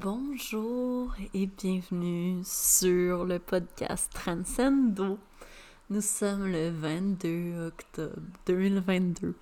[0.00, 5.18] Bonjour et bienvenue sur le podcast Transcendo.
[5.90, 9.34] Nous sommes le 22 octobre 2022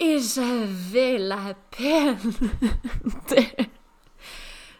[0.00, 2.18] et j'avais la peine
[3.30, 3.64] de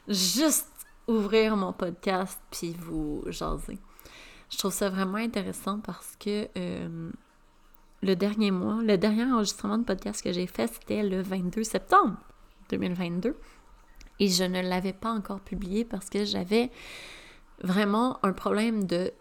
[0.08, 3.78] juste ouvrir mon podcast puis vous jaser.
[4.50, 7.10] Je trouve ça vraiment intéressant parce que euh,
[8.02, 12.16] le dernier mois, le dernier enregistrement de podcast que j'ai fait, c'était le 22 septembre
[12.70, 13.36] 2022.
[14.20, 16.70] Et je ne l'avais pas encore publié parce que j'avais
[17.62, 19.12] vraiment un problème de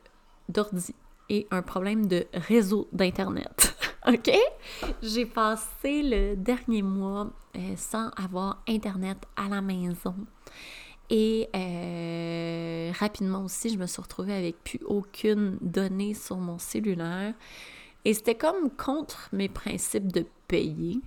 [0.49, 0.93] d'ordi
[1.29, 3.75] et un problème de réseau d'Internet.
[4.07, 4.31] OK?
[5.01, 10.15] J'ai passé le dernier mois euh, sans avoir Internet à la maison.
[11.09, 17.33] Et euh, rapidement aussi, je me suis retrouvée avec plus aucune donnée sur mon cellulaire.
[18.05, 20.99] Et c'était comme contre mes principes de payer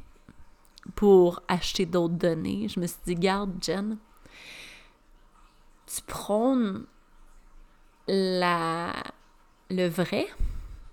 [0.94, 2.68] pour acheter d'autres données.
[2.68, 3.98] Je me suis dit, garde, Jen,
[5.86, 6.86] tu prônes
[8.08, 8.92] la,
[9.70, 10.26] le vrai,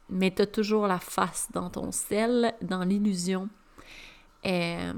[0.09, 3.49] mais tu as toujours la face dans ton sel, dans l'illusion.
[4.45, 4.93] Euh,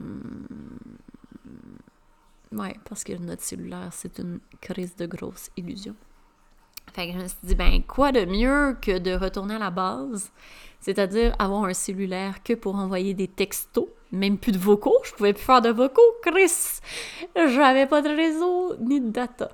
[2.52, 5.96] ouais, parce que notre cellulaire, c'est une crise de grosse illusion.
[6.96, 9.70] Fait que je me suis dit, ben, quoi de mieux que de retourner à la
[9.70, 10.32] base,
[10.80, 15.34] c'est-à-dire avoir un cellulaire que pour envoyer des textos, même plus de vocaux, je pouvais
[15.34, 16.80] plus faire de vocaux, Chris!
[17.36, 19.52] J'avais pas de réseau ni de data.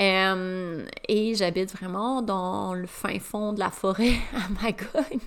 [0.00, 5.20] Euh, et j'habite vraiment dans le fin fond de la forêt à Magog.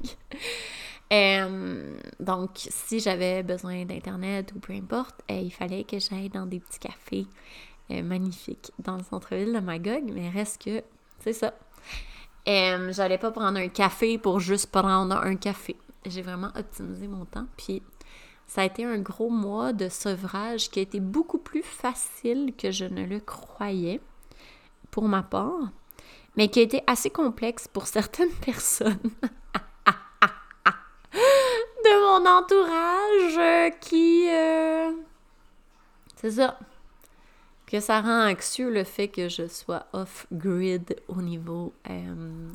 [1.11, 6.47] Euh, donc, si j'avais besoin d'Internet ou peu importe, euh, il fallait que j'aille dans
[6.47, 7.27] des petits cafés
[7.89, 10.81] magnifiques dans le centre-ville de Magog, mais reste que
[11.23, 11.53] c'est ça.
[12.45, 15.77] J'allais pas prendre un café pour juste prendre un café.
[16.05, 17.47] J'ai vraiment optimisé mon temps.
[17.55, 17.81] Puis
[18.45, 22.71] ça a été un gros mois de sevrage qui a été beaucoup plus facile que
[22.71, 24.01] je ne le croyais
[24.91, 25.71] pour ma part,
[26.35, 28.99] mais qui a été assez complexe pour certaines personnes
[31.83, 34.27] de mon entourage qui...
[34.29, 34.91] Euh,
[36.17, 36.57] c'est ça
[37.73, 42.51] que ça rend anxieux le fait que je sois off-grid au niveau euh,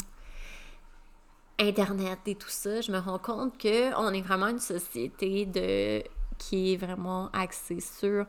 [1.58, 2.80] Internet et tout ça.
[2.80, 6.04] Je me rends compte qu'on est vraiment une société de
[6.38, 8.26] qui est vraiment axée sur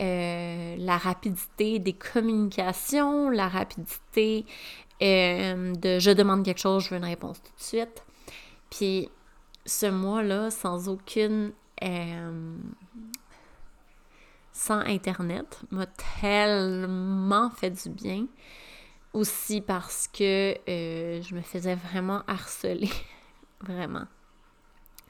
[0.00, 4.46] euh, la rapidité des communications, la rapidité
[5.02, 8.04] euh, de je demande quelque chose, je veux une réponse tout de suite.
[8.70, 9.08] Puis
[9.66, 11.50] ce mois-là, sans aucune
[14.60, 18.26] sans Internet m'a tellement fait du bien.
[19.14, 22.90] Aussi parce que euh, je me faisais vraiment harceler,
[23.62, 24.04] vraiment,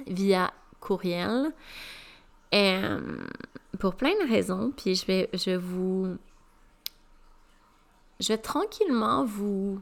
[0.06, 1.52] via courriel.
[2.54, 3.18] Euh,
[3.80, 4.72] pour plein de raisons.
[4.76, 6.16] Puis je vais, je vous.
[8.20, 9.80] Je vais tranquillement vous.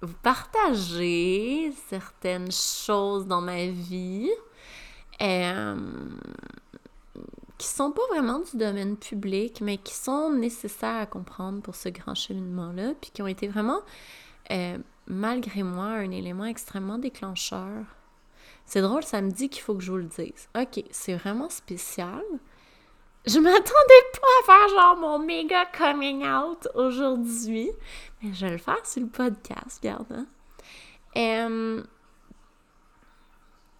[0.00, 4.28] vous partager certaines choses dans ma vie.
[5.20, 5.76] Euh,
[7.62, 11.88] qui sont pas vraiment du domaine public, mais qui sont nécessaires à comprendre pour ce
[11.88, 13.82] grand cheminement-là, puis qui ont été vraiment,
[14.50, 17.84] euh, malgré moi, un élément extrêmement déclencheur.
[18.66, 20.48] C'est drôle, ça me dit qu'il faut que je vous le dise.
[20.58, 22.24] Ok, c'est vraiment spécial.
[23.26, 27.70] Je m'attendais pas à faire genre mon méga coming out aujourd'hui,
[28.20, 30.26] mais je vais le faire sur le podcast, regarde.
[31.14, 31.84] Hein?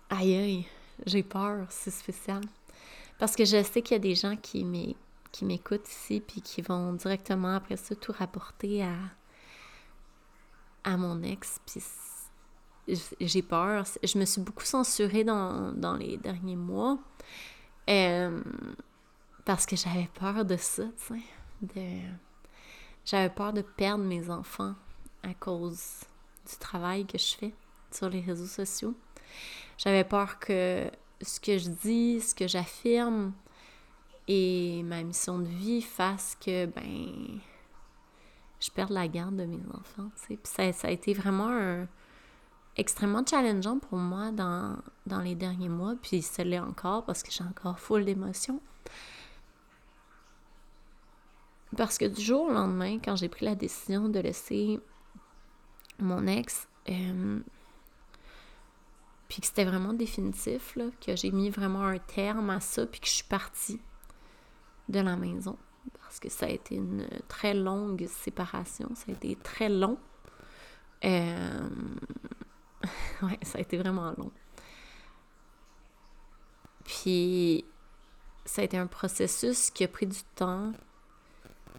[0.09, 0.67] Aïe aïe,
[1.05, 2.43] j'ai peur, c'est spécial.
[3.23, 6.93] Parce que je sais qu'il y a des gens qui m'écoutent ici, puis qui vont
[6.95, 8.97] directement après ça tout rapporter à,
[10.83, 11.61] à mon ex.
[11.65, 11.81] Puis
[13.21, 13.85] j'ai peur.
[14.03, 16.99] Je me suis beaucoup censurée dans, les derniers mois.
[17.89, 18.43] Euh,
[19.45, 20.83] parce que j'avais peur de ça.
[23.05, 24.75] J'avais peur de perdre mes enfants
[25.23, 26.01] à cause
[26.51, 27.55] du travail que je fais
[27.93, 28.97] sur les réseaux sociaux.
[29.79, 30.91] J'avais peur que
[31.23, 33.33] ce que je dis, ce que j'affirme
[34.29, 37.41] et ma mission de vie fasse que, ben,
[38.61, 40.37] je perde la garde de mes enfants, tu sais.
[40.37, 41.87] Puis ça, a été vraiment
[42.77, 44.77] extrêmement challengeant pour moi dans,
[45.07, 48.61] dans les derniers mois, puis ça l'est encore parce que j'ai encore full d'émotions.
[51.77, 54.79] Parce que du jour au lendemain, quand j'ai pris la décision de laisser
[55.99, 57.41] mon ex, euh,
[59.33, 63.01] puis que c'était vraiment définitif, là, que j'ai mis vraiment un terme à ça, puis
[63.01, 63.81] que je suis partie
[64.91, 65.57] de la maison.
[65.99, 69.97] Parce que ça a été une très longue séparation, ça a été très long.
[71.07, 71.69] Euh...
[73.23, 74.31] ouais, ça a été vraiment long.
[76.85, 77.65] Puis
[78.45, 80.75] ça a été un processus qui a pris du temps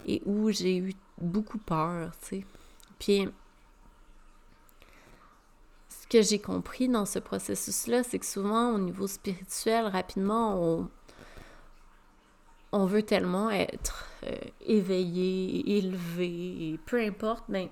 [0.08, 2.46] et où j'ai eu beaucoup peur, tu sais.
[2.98, 3.28] Puis,
[6.04, 10.90] ce que j'ai compris dans ce processus-là, c'est que souvent, au niveau spirituel, rapidement, on,
[12.72, 14.36] on veut tellement être euh,
[14.66, 17.70] éveillé, élevé, peu importe, mais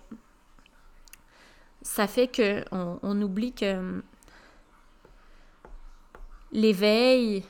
[1.83, 4.03] ça fait que on, oublie que
[6.53, 7.45] l'éveil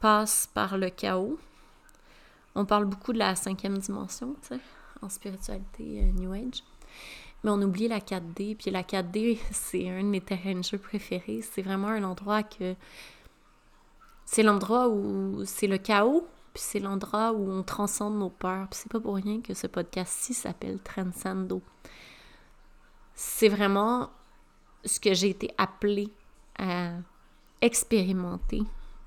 [0.00, 1.38] passe par le chaos.
[2.54, 4.60] On parle beaucoup de la cinquième dimension, tu sais,
[5.00, 6.62] en spiritualité euh, New Age.
[7.42, 8.56] Mais on oublie la 4D.
[8.56, 11.42] Puis la 4D, c'est un de mes terrains de jeu préférés.
[11.42, 12.74] C'est vraiment un endroit que.
[14.24, 18.68] C'est l'endroit où c'est le chaos, puis c'est l'endroit où on transcende nos peurs.
[18.68, 21.62] Puis c'est pas pour rien que ce podcast-ci s'appelle Transcendo.
[23.14, 24.10] C'est vraiment
[24.84, 26.10] ce que j'ai été appelée
[26.58, 26.92] à
[27.60, 28.62] expérimenter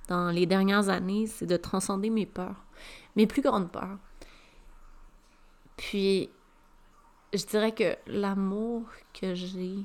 [0.07, 2.63] dans les dernières années, c'est de transcender mes peurs,
[3.15, 3.97] mes plus grandes peurs.
[5.77, 6.29] Puis
[7.33, 8.83] je dirais que l'amour
[9.13, 9.77] que j'ai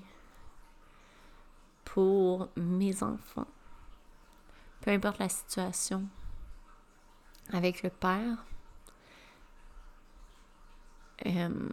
[1.85, 3.47] pour mes enfants,
[4.83, 6.07] peu importe la situation,
[7.53, 8.45] avec le père,
[11.27, 11.69] euh,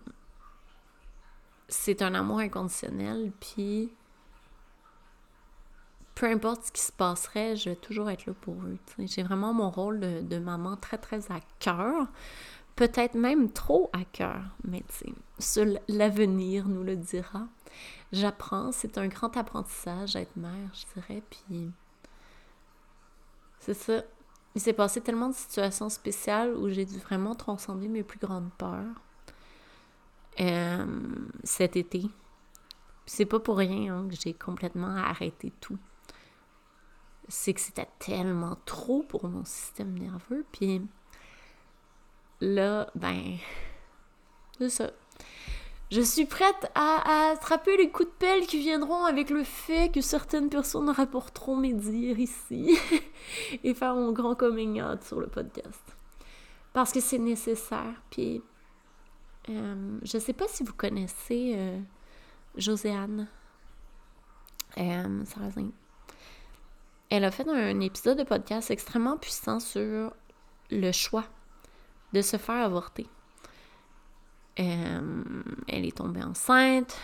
[1.67, 3.91] c'est un amour inconditionnel, puis
[6.15, 8.77] peu importe ce qui se passerait, je vais toujours être là pour eux.
[8.99, 12.07] J'ai vraiment mon rôle de, de, maman très très à cœur
[12.75, 14.83] peut-être même trop à cœur, mais
[15.39, 17.47] sais, l'avenir nous le dira.
[18.11, 21.71] J'apprends, c'est un grand apprentissage à être mère, je dirais, puis
[23.59, 24.03] c'est ça.
[24.53, 28.51] Il s'est passé tellement de situations spéciales où j'ai dû vraiment transcender mes plus grandes
[28.57, 29.01] peurs
[30.39, 30.85] euh,
[31.43, 32.03] cet été.
[33.05, 35.77] C'est pas pour rien hein, que j'ai complètement arrêté tout.
[37.27, 40.81] C'est que c'était tellement trop pour mon système nerveux, puis
[42.41, 43.37] là, ben,
[44.57, 44.91] c'est ça.
[45.91, 50.01] Je suis prête à, attraper les coups de pelle qui viendront avec le fait que
[50.01, 52.77] certaines personnes rapporteront mes dires ici
[53.63, 55.83] et faire mon grand coming out sur le podcast.
[56.73, 58.01] Parce que c'est nécessaire.
[58.09, 58.41] Puis,
[59.49, 61.79] euh, je sais pas si vous connaissez euh,
[62.57, 63.27] Joséanne
[64.77, 65.23] euh,
[67.09, 70.11] Elle a fait un épisode de podcast extrêmement puissant sur
[70.71, 71.25] le choix
[72.15, 73.07] de se faire avorter.
[74.57, 75.33] Euh,
[75.67, 76.97] elle est tombée enceinte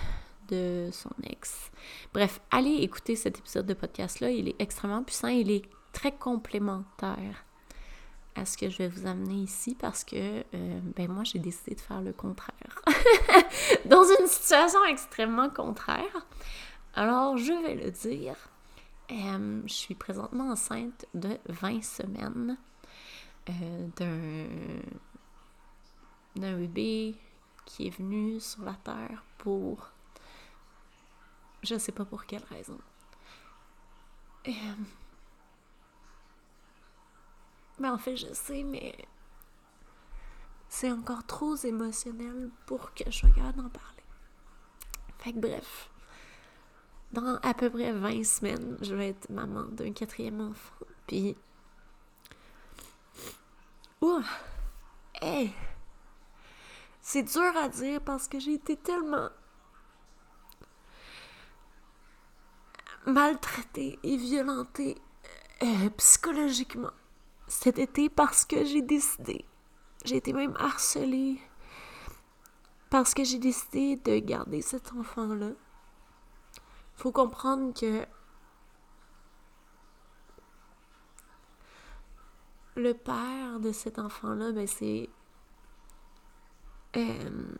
[0.47, 1.69] de son ex.
[2.13, 4.31] Bref, allez écouter cet épisode de podcast-là.
[4.31, 5.27] Il est extrêmement puissant.
[5.27, 7.43] Il est très complémentaire
[8.35, 11.75] à ce que je vais vous amener ici parce que euh, ben moi j'ai décidé
[11.75, 12.81] de faire le contraire.
[13.85, 16.25] Dans une situation extrêmement contraire.
[16.93, 18.35] Alors je vais le dire.
[19.11, 22.57] Euh, je suis présentement enceinte de 20 semaines.
[23.49, 23.87] Euh,
[26.35, 27.15] d'un bébé
[27.65, 29.89] qui est venu sur la Terre pour...
[31.63, 32.79] Je sais pas pour quelle raison.
[34.47, 34.51] Euh,
[37.79, 38.95] mais en fait, je sais, mais
[40.69, 44.03] c'est encore trop émotionnel pour que je regarde en parler.
[45.19, 45.91] Fait que bref,
[47.11, 50.85] dans à peu près 20 semaines, je vais être maman d'un quatrième enfant.
[51.05, 51.35] Puis
[54.01, 54.23] Ouh!
[55.21, 55.53] Hey!
[57.01, 59.29] C'est dur à dire parce que j'ai été tellement
[63.05, 64.97] maltraitée et violentée
[65.61, 66.91] euh, psychologiquement
[67.47, 69.45] cet été parce que j'ai décidé.
[70.03, 71.39] J'ai été même harcelée
[72.89, 75.51] parce que j'ai décidé de garder cet enfant-là.
[76.95, 78.05] Faut comprendre que
[82.75, 85.09] le père de cet enfant-là, ben c'est.
[86.97, 87.53] Euh,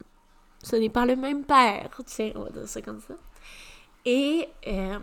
[0.63, 3.15] ce n'est pas le même père, tiens, on va dire ça comme ça.
[4.05, 4.99] Et euh,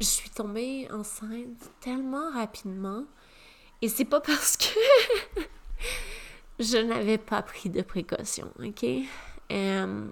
[0.00, 3.04] je suis tombée enceinte tellement rapidement.
[3.82, 5.40] Et c'est pas parce que
[6.58, 8.86] je n'avais pas pris de précautions, ok?
[9.52, 10.08] Euh,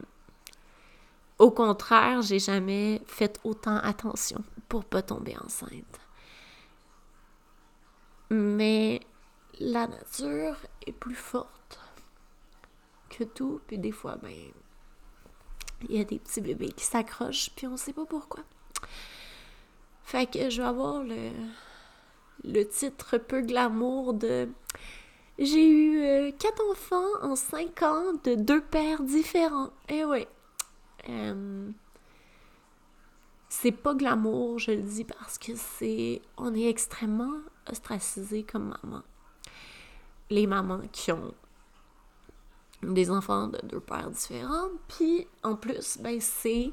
[1.39, 6.01] au contraire, j'ai jamais fait autant attention pour pas tomber enceinte.
[8.35, 9.01] Mais
[9.61, 11.79] la nature est plus forte
[13.09, 14.33] que tout, puis des fois, ben,
[15.89, 18.43] il y a des petits bébés qui s'accrochent, puis on sait pas pourquoi.
[20.03, 21.31] Fait que je vais avoir le,
[22.43, 24.49] le titre peu glamour de
[25.39, 29.71] J'ai eu euh, quatre enfants en cinq ans de deux pères différents.
[29.89, 30.29] Eh ouais.
[31.09, 31.71] Euh,
[33.49, 36.21] c'est pas glamour, je le dis parce que c'est.
[36.37, 37.41] On est extrêmement
[37.71, 39.03] ostracisé comme maman.
[40.31, 41.35] Les mamans qui ont
[42.83, 44.69] des enfants de deux pères différents.
[44.89, 46.73] Puis en plus, ben c'est.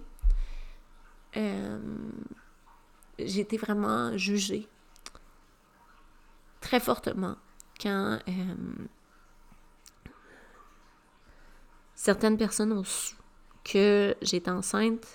[1.37, 1.79] Euh,
[3.17, 4.67] j'ai été vraiment jugée
[6.59, 7.35] très fortement
[7.79, 8.55] quand euh,
[11.95, 13.15] certaines personnes ont su
[13.63, 15.07] que j'étais enceinte.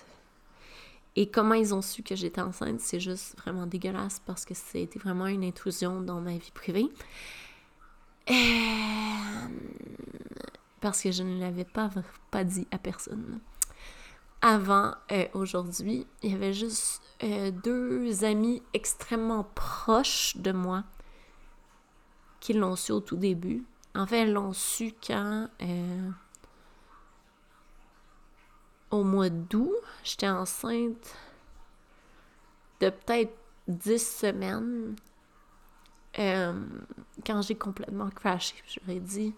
[1.16, 4.98] Et comment ils ont su que j'étais enceinte, c'est juste vraiment dégueulasse parce que c'était
[4.98, 6.88] vraiment une intrusion dans ma vie privée.
[8.30, 8.34] Euh,
[10.80, 11.90] parce que je ne l'avais pas,
[12.30, 13.40] pas dit à personne.
[14.42, 20.84] Avant euh, aujourd'hui, il y avait juste euh, deux amis extrêmement proches de moi
[22.40, 23.64] qui l'ont su au tout début.
[23.94, 25.48] En fait, l'ont su quand,
[28.90, 29.74] au mois d'août,
[30.04, 31.16] j'étais enceinte
[32.80, 33.34] de peut-être
[33.68, 34.96] 10 semaines.
[36.14, 39.34] quand j'ai complètement crashé, j'aurais dit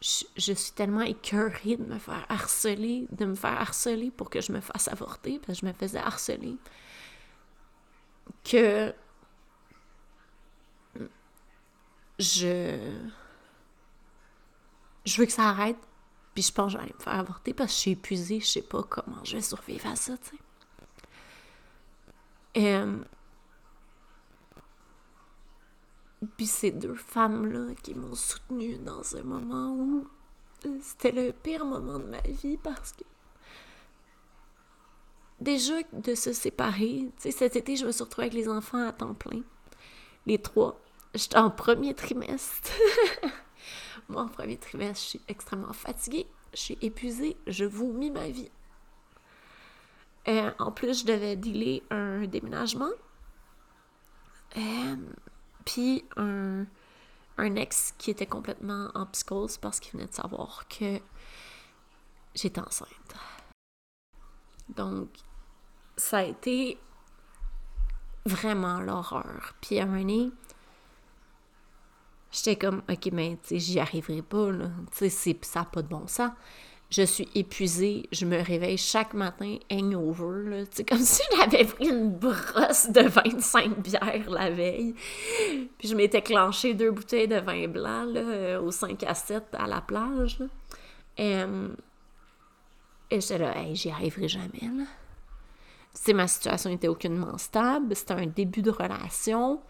[0.00, 4.52] je, suis tellement écœurée de me faire harceler, de me faire harceler pour que je
[4.52, 6.56] me fasse avorter, parce que je me faisais harceler,
[8.44, 8.94] que
[12.18, 12.78] je
[15.06, 15.78] je veux que ça arrête,
[16.34, 18.62] puis je pense que j'allais me faire avorter parce que je suis épuisée, je sais
[18.62, 20.42] pas comment je vais survivre à ça, tu sais.
[22.56, 22.96] Euh,
[26.36, 30.06] puis ces deux femmes-là qui m'ont soutenue dans un moment où
[30.82, 33.04] c'était le pire moment de ma vie parce que
[35.40, 38.86] déjà de se séparer, tu sais, cet été, je me suis retrouvée avec les enfants
[38.86, 39.40] à temps plein.
[40.26, 40.78] Les trois.
[41.14, 42.70] J'étais en premier trimestre.
[44.10, 48.50] Moi, en premier trimestre, je suis extrêmement fatiguée, je suis épuisée, je vomis ma vie.
[50.26, 52.90] Euh, en plus, je devais dealer un déménagement.
[54.56, 54.96] Euh,
[55.64, 56.66] puis un,
[57.38, 61.00] ex qui était complètement en psychose parce qu'il venait de savoir que
[62.34, 63.14] j'étais enceinte.
[64.70, 65.08] Donc,
[65.96, 66.78] ça a été
[68.26, 69.54] vraiment l'horreur.
[69.60, 70.30] Puis à un moment
[72.30, 74.70] j'étais comme, ok, mais tu sais, j'y arriverai pas, là.
[74.96, 76.30] Tu sais, ça n'a pas de bon sens
[76.90, 82.10] je suis épuisée, je me réveille chaque matin hangover, C'est comme si j'avais pris une
[82.10, 84.94] brosse de 25 bières la veille.
[85.78, 89.44] Puis je m'étais clenché deux bouteilles de vin blanc, là, euh, au 5 à 7
[89.52, 90.38] à la plage,
[91.16, 91.36] Et,
[93.10, 94.84] et j'étais là, hey, j'y arriverai jamais, là.
[96.04, 99.60] Tu ma situation était aucunement stable, c'était un début de relation.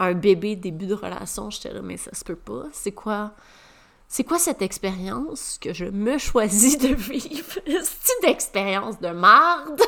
[0.00, 2.64] Un bébé début de relation, j'étais là, mais ça se peut pas.
[2.72, 3.32] C'est quoi
[4.38, 7.60] cette expérience que je me choisis de vivre?
[7.66, 9.82] C'est une expérience de marde!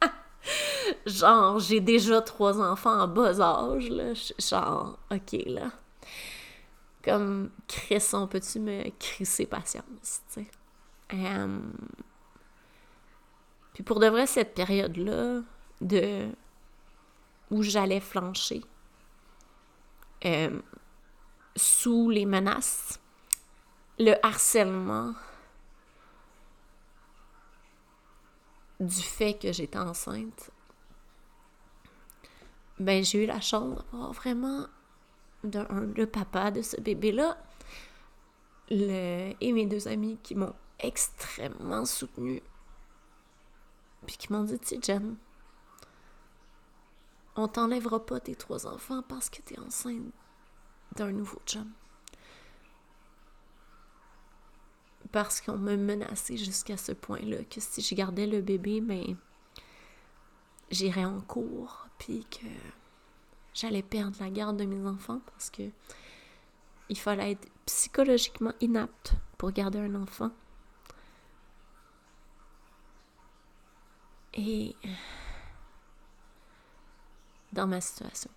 [1.06, 4.12] genre, j'ai déjà trois enfants en bas âge, là.
[4.38, 5.70] Genre, ok, là.
[7.04, 10.46] Comme, Cresson, peux-tu me crisser patience, tu sais?
[13.74, 15.42] Puis pour de vrai, cette période-là,
[15.80, 16.28] de...
[17.50, 18.62] où j'allais flancher,
[21.56, 23.00] sous les menaces,
[23.98, 25.14] le harcèlement
[28.80, 30.50] du fait que j'étais enceinte,
[32.80, 34.66] ben j'ai eu la chance d'avoir vraiment
[35.44, 37.38] le papa de ce bébé-là
[38.70, 42.42] et mes deux amis qui m'ont extrêmement soutenue.
[44.06, 45.16] Puis qui m'ont dit, tu Jen,
[47.36, 50.12] on t'enlèvera pas tes trois enfants parce que t'es enceinte
[50.96, 51.70] d'un nouveau chum.
[55.14, 59.14] parce qu'on me menaçait jusqu'à ce point-là que si je gardais le bébé, mais
[60.72, 62.46] j'irais en cours, puis que
[63.52, 65.62] j'allais perdre la garde de mes enfants parce que
[66.88, 70.32] il fallait être psychologiquement inapte pour garder un enfant.
[74.34, 74.74] Et
[77.54, 78.30] dans ma situation.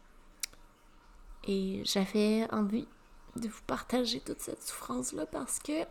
[1.46, 2.88] Et j'avais envie
[3.36, 5.86] de vous partager toute cette souffrance-là parce que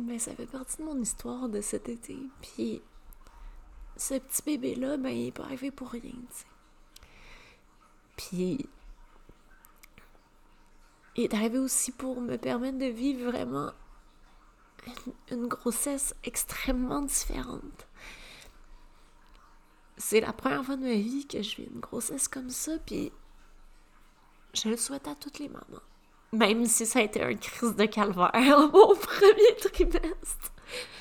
[0.00, 2.16] ben, ça fait partie de mon histoire de cet été.
[2.40, 2.82] Puis,
[3.96, 6.46] ce petit bébé-là, ben, il est pas arrivé pour rien, tu sais.
[8.16, 8.68] Puis,
[11.16, 13.72] il est arrivé aussi pour me permettre de vivre vraiment
[15.30, 17.86] une, grossesse extrêmement différente.
[20.02, 23.12] C'est la première fois de ma vie que je vis une grossesse comme ça, puis
[24.52, 25.82] je le souhaite à toutes les mamans
[26.32, 30.52] même si ça a été un crise de calvaire au premier trimestre.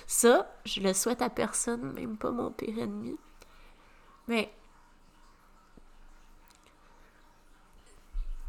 [0.06, 3.18] Ça, je le souhaite à personne, même pas mon pire ennemi.
[4.28, 4.54] Mais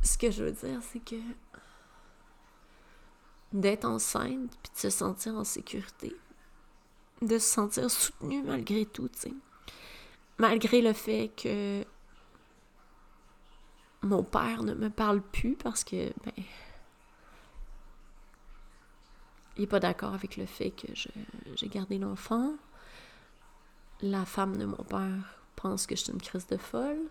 [0.03, 1.17] ce que je veux dire, c'est que
[3.53, 6.17] d'être enceinte puis de se sentir en sécurité,
[7.21, 9.33] de se sentir soutenue malgré tout, tu.
[10.43, 11.85] Malgré le fait que
[14.03, 16.33] mon père ne me parle plus parce que, ben,
[19.57, 20.89] il n'est pas d'accord avec le fait que
[21.55, 22.57] j'ai gardé l'enfant.
[24.01, 27.05] La femme de mon père pense que je suis une crise de folle.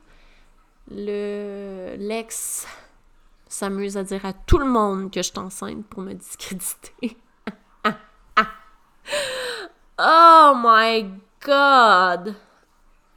[0.90, 2.68] Le l'ex
[3.48, 7.16] s'amuse à dire à tout le monde que je suis enceinte pour me discréditer.
[9.98, 11.10] oh my
[11.40, 12.36] god!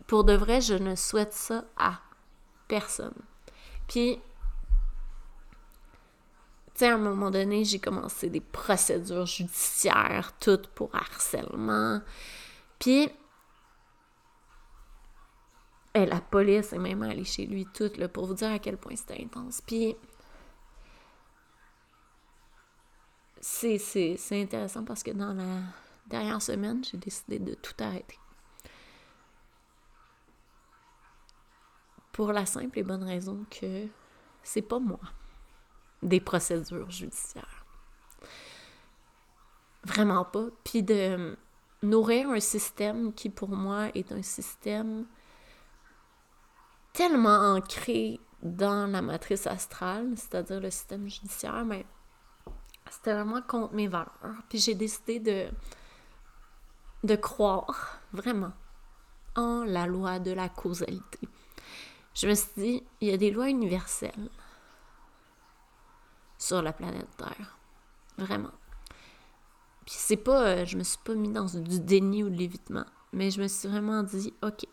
[0.06, 2.00] Pour de vrai, je ne souhaite ça à
[2.68, 3.14] personne.
[3.88, 4.22] Puis, tu
[6.74, 12.00] sais, à un moment donné, j'ai commencé des procédures judiciaires, toutes pour harcèlement.
[12.78, 13.08] Puis,
[15.94, 18.76] et la police est même allée chez lui, toute, là, pour vous dire à quel
[18.76, 19.60] point c'était intense.
[19.60, 19.96] Puis,
[23.40, 25.60] c'est intéressant parce que dans la
[26.06, 28.18] dernière semaine, j'ai décidé de tout arrêter.
[32.14, 33.88] Pour la simple et bonne raison que
[34.44, 35.00] c'est pas moi
[36.00, 37.66] des procédures judiciaires.
[39.82, 40.46] Vraiment pas.
[40.62, 41.36] Puis de
[41.82, 45.06] nourrir un système qui pour moi est un système
[46.92, 51.84] tellement ancré dans la matrice astrale, c'est-à-dire le système judiciaire, mais
[52.90, 54.42] c'était vraiment contre mes valeurs.
[54.48, 55.48] Puis j'ai décidé de,
[57.02, 58.52] de croire vraiment
[59.34, 61.28] en la loi de la causalité.
[62.14, 64.30] Je me suis dit, il y a des lois universelles
[66.38, 67.58] sur la planète Terre.
[68.16, 68.52] Vraiment.
[69.84, 72.86] Puis c'est pas, euh, je me suis pas mis dans du déni ou de l'évitement,
[73.12, 74.66] mais je me suis vraiment dit, ok,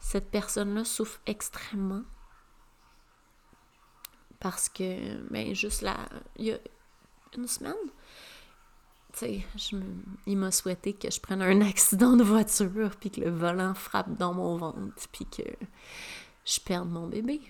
[0.00, 2.02] cette personne-là souffre extrêmement
[4.38, 6.58] parce que, ben, juste là, il y a
[7.36, 7.74] une semaine,
[9.12, 9.46] tu sais,
[10.26, 14.16] il m'a souhaité que je prenne un accident de voiture, puis que le volant frappe
[14.16, 15.42] dans mon ventre, puis que
[16.44, 17.40] je perde mon bébé.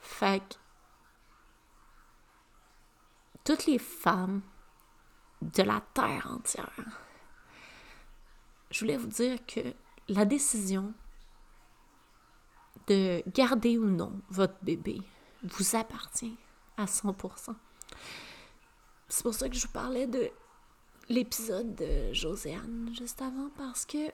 [0.00, 0.54] Fait que
[3.44, 4.42] toutes les femmes
[5.42, 7.02] de la terre entière,
[8.70, 9.60] je voulais vous dire que
[10.08, 10.94] la décision
[12.86, 15.00] de garder ou non votre bébé
[15.42, 16.36] vous appartient
[16.76, 17.54] à 100%.
[19.08, 20.30] C'est pour ça que je vous parlais de
[21.08, 24.10] l'épisode de Josiane juste avant, parce que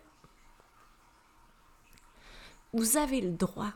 [2.73, 3.73] vous avez le droit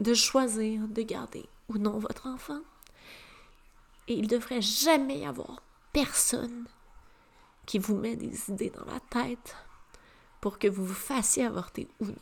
[0.00, 2.60] de choisir de garder ou non votre enfant.
[4.08, 6.66] Et il ne devrait jamais y avoir personne
[7.66, 9.56] qui vous met des idées dans la tête
[10.40, 12.16] pour que vous vous fassiez avorter ou non.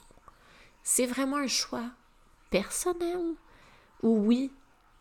[0.82, 1.90] C'est vraiment un choix
[2.50, 3.34] personnel
[4.02, 4.52] où oui,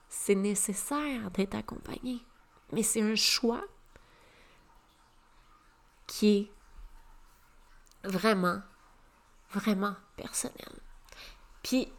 [0.08, 2.24] c'est nécessaire d'être accompagné,
[2.72, 3.64] mais c'est un choix
[6.08, 6.52] qui est
[8.04, 8.62] vraiment,
[9.52, 10.72] vraiment personnel.
[11.64, 11.92] Puis,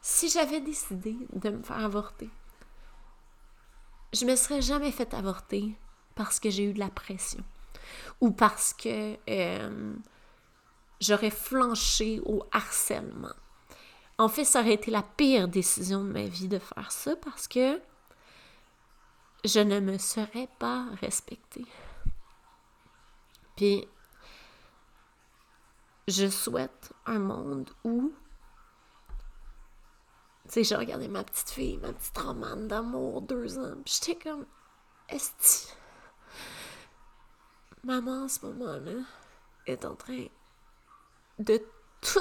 [0.00, 2.30] si j'avais décidé de me faire avorter,
[4.12, 5.76] je me serais jamais fait avorter
[6.14, 7.44] parce que j'ai eu de la pression
[8.20, 9.94] ou parce que euh,
[11.00, 13.34] j'aurais flanché au harcèlement.
[14.16, 17.46] En fait, ça aurait été la pire décision de ma vie de faire ça parce
[17.46, 17.80] que
[19.44, 21.66] je ne me serais pas respectée.
[23.56, 23.86] Puis,
[26.06, 28.12] je souhaite un monde où
[30.48, 34.30] tu sais, j'ai regardé ma petite fille, ma petite romane d'amour, deux ans, puis j'étais
[34.30, 34.46] comme,
[35.10, 35.76] est
[37.84, 39.02] maman, en ce moment-là,
[39.66, 40.24] est en train
[41.38, 41.62] de
[42.00, 42.20] tout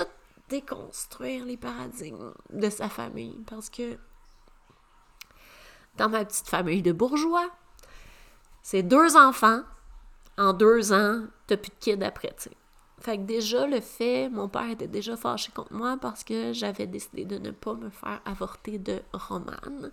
[0.49, 3.97] déconstruire les paradigmes de sa famille, parce que
[5.97, 7.49] dans ma petite famille de bourgeois,
[8.61, 9.61] c'est deux enfants,
[10.37, 12.57] en deux ans, t'as plus de kids après, tu sais.
[12.99, 16.87] Fait que déjà, le fait, mon père était déjà fâché contre moi parce que j'avais
[16.87, 19.91] décidé de ne pas me faire avorter de romane.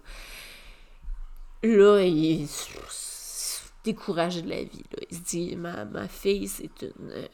[1.62, 2.70] Là, il se
[3.84, 4.82] découragé de la vie.
[5.10, 7.10] Il se dit, ma, ma fille, c'est une...
[7.10, 7.28] Euh,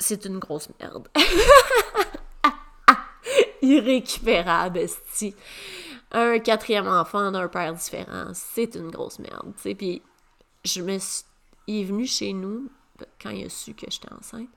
[0.00, 1.08] c'est une grosse merde.
[3.62, 5.34] Irrécupérable, esti.
[6.10, 9.74] Un quatrième enfant d'un père différent, c'est une grosse merde, tu.
[9.74, 10.02] Puis,
[10.64, 11.24] je me suis...
[11.66, 12.70] Il est venu chez nous
[13.20, 14.48] quand il a su que j'étais enceinte,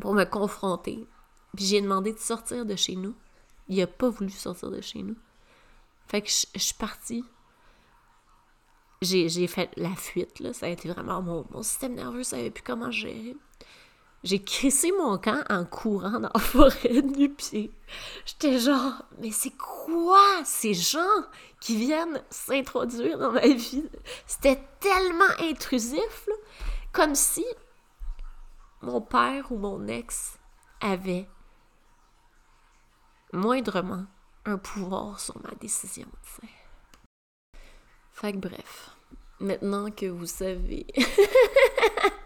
[0.00, 1.06] pour me confronter.
[1.56, 3.14] Puis j'ai demandé de sortir de chez nous.
[3.68, 5.16] Il n'a pas voulu sortir de chez nous.
[6.06, 7.24] Fait que je, suis partie.
[9.00, 10.52] J'ai fait la fuite, là.
[10.52, 13.36] Ça a été vraiment mon, mon système nerveux, ça savait plus comment gérer.
[14.24, 17.70] J'ai crissé mon camp en courant dans la forêt du pied.
[18.24, 21.24] J'étais genre, mais c'est quoi ces gens
[21.60, 23.84] qui viennent s'introduire dans ma vie?
[24.26, 26.28] C'était tellement intrusif,
[26.90, 27.44] comme si
[28.80, 30.38] mon père ou mon ex
[30.80, 31.28] avait
[33.34, 34.06] moindrement
[34.46, 36.52] un pouvoir sur ma décision, tu sais.
[38.10, 38.96] Fait que bref,
[39.38, 40.86] maintenant que vous savez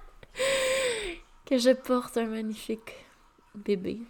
[1.49, 3.07] que je porte un magnifique
[3.55, 4.03] bébé,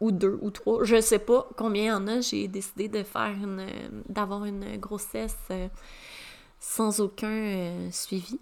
[0.00, 3.02] ou deux, ou trois, je sais pas combien il y en a, j'ai décidé de
[3.02, 3.34] faire
[4.08, 5.68] d'avoir une grossesse euh,
[6.60, 8.38] sans aucun euh, suivi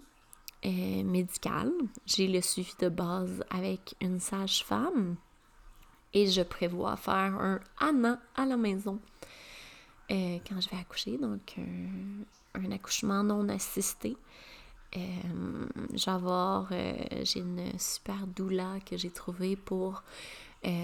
[0.65, 1.71] euh, médical.
[2.05, 5.15] J'ai le suivi de base avec une sage-femme
[6.13, 8.99] et je prévois faire un ANA à la maison
[10.09, 11.57] quand je vais accoucher, donc
[12.55, 14.15] un, accouchement non assisté.
[14.97, 20.03] Euh, euh, j'ai une super doula que j'ai trouvée pour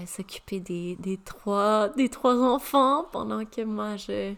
[0.06, 4.34] s'occuper des, des, trois, des trois enfants pendant que moi je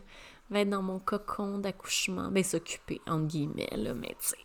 [0.51, 2.31] vais être dans mon cocon d'accouchement.
[2.31, 4.39] Ben, s'occuper, entre guillemets, là, mais tu sais.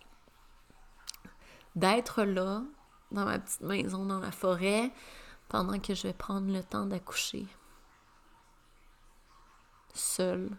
[1.75, 2.63] D'être là,
[3.11, 4.91] dans ma petite maison dans la forêt,
[5.47, 7.45] pendant que je vais prendre le temps d'accoucher.
[9.93, 10.49] Seule.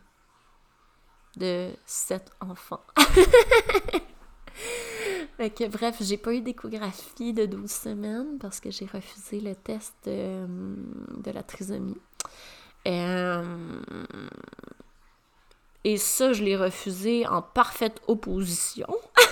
[1.36, 2.84] De sept enfants.
[5.38, 9.94] que, bref, j'ai pas eu d'échographie de 12 semaines parce que j'ai refusé le test
[10.04, 10.46] de,
[11.22, 12.00] de la trisomie.
[12.86, 13.42] Euh,
[15.84, 18.88] et ça, je l'ai refusé en parfaite opposition.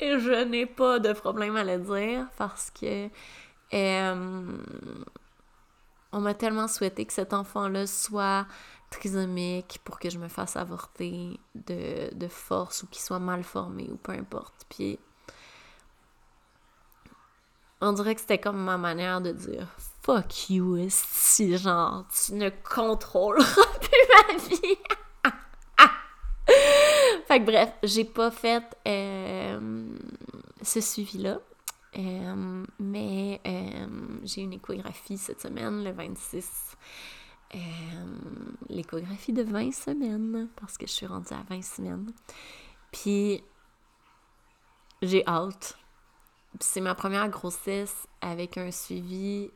[0.00, 3.08] Et je n'ai pas de problème à le dire parce que
[3.72, 4.58] euh,
[6.12, 8.46] on m'a tellement souhaité que cet enfant-là soit
[8.98, 13.96] trisomique pour que je me fasse avorter de, force ou qu'il soit mal formé ou
[13.96, 14.64] peu importe.
[14.68, 14.98] Puis
[17.80, 19.68] on dirait que c'était comme ma manière de dire
[20.02, 23.44] fuck you, si genre tu ne contrôleras
[23.80, 24.78] plus ma vie.
[27.26, 29.88] fait que bref, j'ai pas fait euh,
[30.62, 31.40] ce suivi-là.
[31.96, 33.86] Euh, mais euh,
[34.24, 36.76] j'ai une échographie cette semaine, le 26.
[38.68, 42.12] L'échographie de 20 semaines, parce que je suis rendue à 20 semaines.
[42.90, 43.42] Puis,
[45.02, 45.76] j'ai hâte.
[46.60, 49.50] C'est ma première grossesse avec un suivi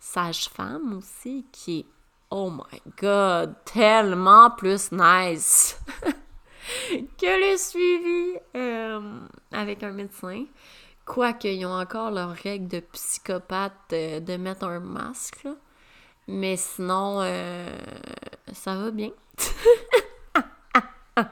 [0.00, 1.86] sage-femme aussi, qui est
[2.32, 5.78] oh my god, tellement plus nice
[7.18, 9.20] que le suivi euh,
[9.52, 10.46] avec un médecin.
[11.04, 15.46] Quoique, ils ont encore leur règle de psychopathe euh, de mettre un masque.
[16.28, 17.76] Mais sinon, euh,
[18.52, 19.10] ça va bien.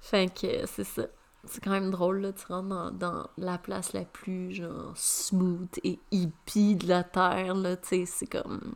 [0.00, 1.02] fait que c'est ça.
[1.44, 5.98] C'est quand même drôle, là, tu rentres dans, la place la plus, genre, smooth et
[6.10, 8.74] hippie de la Terre, là, tu sais, c'est comme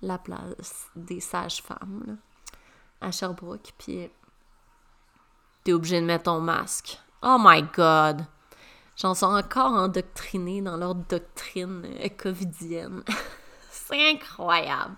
[0.00, 2.18] la place des sages-femmes
[3.00, 4.08] à Sherbrooke, puis
[5.64, 7.00] t'es obligé de mettre ton masque.
[7.22, 8.26] Oh my god!
[8.96, 13.02] J'en suis encore endoctrinée dans leur doctrine euh, covidienne.
[13.70, 14.94] C'est incroyable!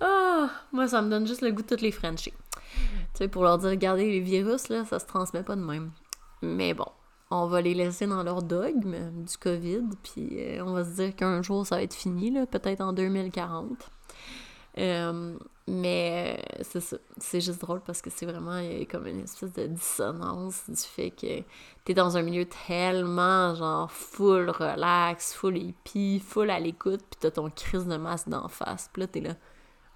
[0.00, 2.34] Oh, moi, ça me donne juste le goût de toutes les Frenchies.
[2.72, 2.78] Tu
[3.14, 5.92] sais, pour leur dire, regardez, les virus, là, ça se transmet pas de même.
[6.42, 6.86] Mais bon,
[7.30, 11.14] on va les laisser dans leur dogme du COVID, puis euh, on va se dire
[11.14, 13.90] qu'un jour ça va être fini, peut-être en 2040.
[14.78, 19.52] Euh, mais euh, c'est ça, c'est juste drôle parce que c'est vraiment comme une espèce
[19.52, 21.42] de dissonance du fait que
[21.84, 27.30] t'es dans un milieu tellement genre full relax, full hippie, full à l'écoute, puis t'as
[27.30, 29.34] ton crise de masse d'en face, puis là t'es là,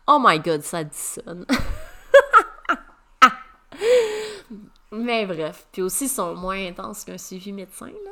[0.07, 1.47] oh my god, ça dissonne.
[4.93, 8.11] Mais bref, puis aussi, ils sont moins intenses qu'un suivi médecin, là.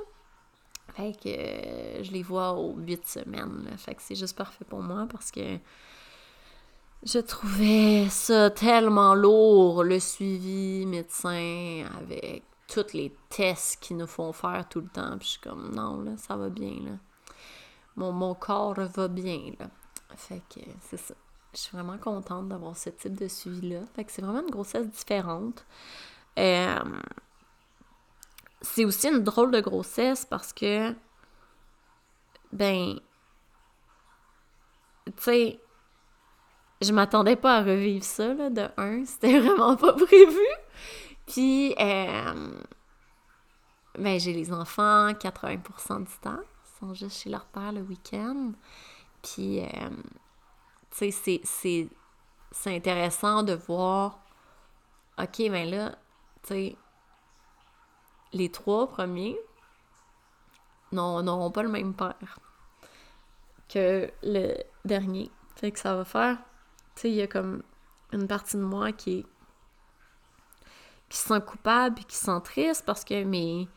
[0.95, 3.77] Fait que euh, je les vois aux huit semaines, là.
[3.77, 5.59] Fait que c'est juste parfait pour moi parce que
[7.05, 14.33] je trouvais ça tellement lourd, le suivi médecin avec tous les tests qu'ils nous font
[14.33, 15.19] faire tout le temps.
[15.19, 16.93] Puis je suis comme, non, là, ça va bien, là.
[17.97, 19.67] Mon, mon corps va bien, là.
[20.17, 21.15] Fait que c'est ça.
[21.53, 23.81] Je suis vraiment contente d'avoir ce type de suivi-là.
[23.95, 25.67] Fait que c'est vraiment une grossesse différente.
[26.39, 26.79] Euh,
[28.63, 30.95] c'est aussi une drôle de grossesse parce que,
[32.53, 32.99] ben,
[35.05, 35.61] tu sais,
[36.83, 40.47] je m'attendais pas à revivre ça, là, de un, c'était vraiment pas prévu.
[41.27, 42.61] Puis, euh,
[43.99, 48.53] ben, j'ai les enfants 80% du temps, ils sont juste chez leur père le week-end.
[49.23, 49.67] Puis, euh,
[50.91, 54.19] tu sais, c'est intéressant de voir,
[55.19, 55.91] OK, ben là,
[56.43, 56.77] tu sais,
[58.33, 59.39] les trois premiers
[60.91, 62.39] n'auront pas le même père
[63.69, 65.31] que le dernier.
[65.57, 66.39] Fait que ça va faire,
[66.95, 67.63] tu sais, il y a comme
[68.13, 69.27] une partie de moi qui est
[71.09, 73.69] qui se sent coupable et qui se sent triste parce que mes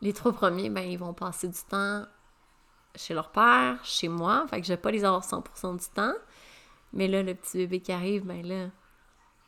[0.00, 2.04] les trois premiers, ben ils vont passer du temps
[2.94, 6.14] chez leur père, chez moi, fait que je vais pas les avoir 100% du temps.
[6.92, 8.68] Mais là, le petit bébé qui arrive, ben là,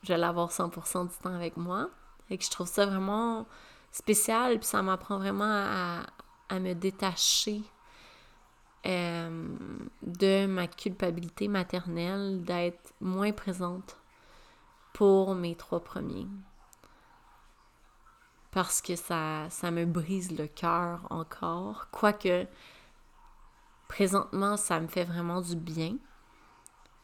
[0.02, 1.88] je vais l'avoir 100% du temps avec moi.
[2.28, 3.46] Fait que je trouve ça vraiment
[3.90, 6.06] spécial, puis ça m'apprend vraiment à,
[6.48, 7.62] à, me détacher
[8.86, 9.48] euh,
[10.02, 13.96] de ma culpabilité maternelle, d'être moins présente
[14.92, 16.26] pour mes trois premiers.
[18.50, 21.88] Parce que ça, ça me brise le cœur encore.
[21.90, 22.46] Quoique,
[23.88, 25.96] présentement, ça me fait vraiment du bien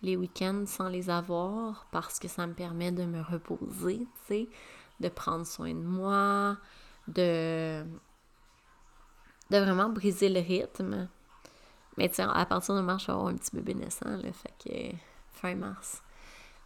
[0.02, 4.48] les week-ends sans les avoir parce que ça me permet de me reposer, tu sais,
[5.00, 6.56] de prendre soin de moi,
[7.08, 7.84] de,
[9.50, 11.08] de vraiment briser le rythme.
[11.98, 14.54] Mais tiens, à partir de mars, je vais avoir un petit bébé naissant, là, fait
[14.64, 14.96] que
[15.32, 16.00] fin mars.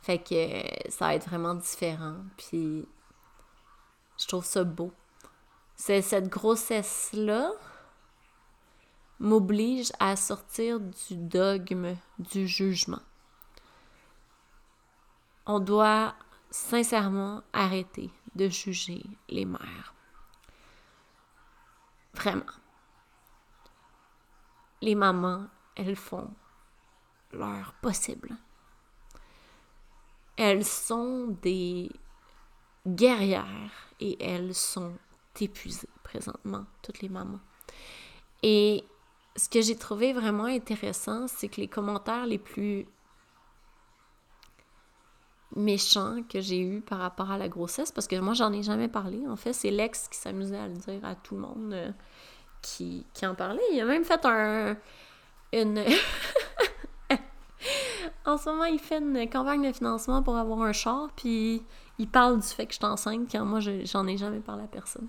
[0.03, 2.17] Fait que ça va être vraiment différent.
[2.37, 2.87] Puis
[4.19, 4.93] je trouve ça beau.
[5.75, 7.51] C'est cette grossesse-là
[9.21, 13.01] m'oblige à sortir du dogme du jugement.
[15.47, 16.15] On doit
[16.51, 19.95] sincèrement arrêter de juger les mères.
[22.13, 22.45] Vraiment.
[24.83, 26.29] Les mamans, elles font
[27.33, 28.37] leur possible.
[30.37, 31.91] Elles sont des
[32.87, 34.93] guerrières et elles sont
[35.41, 37.41] épuisées présentement, toutes les mamans.
[38.43, 38.85] Et
[39.37, 42.87] ce que j'ai trouvé vraiment intéressant, c'est que les commentaires les plus
[45.57, 48.89] méchants que j'ai eu par rapport à la grossesse, parce que moi, j'en ai jamais
[48.89, 49.27] parlé.
[49.27, 51.93] En fait, c'est l'ex qui s'amusait à le dire à tout le monde euh,
[52.63, 53.61] qui, qui, en parlait.
[53.73, 54.77] Il a même fait un.
[55.53, 55.85] Une.
[58.25, 61.63] en ce moment, il fait une campagne de financement pour avoir un char, puis
[61.99, 64.69] il parle du fait que je suis enceinte quand moi, j'en ai jamais parlé à
[64.69, 65.09] personne.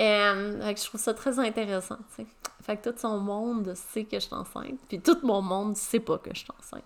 [0.00, 2.26] Euh, je trouve ça très intéressant, tu.
[2.62, 6.00] Fait que tout son monde sait que je suis enceinte, puis tout mon monde sait
[6.00, 6.84] pas que je suis enceinte.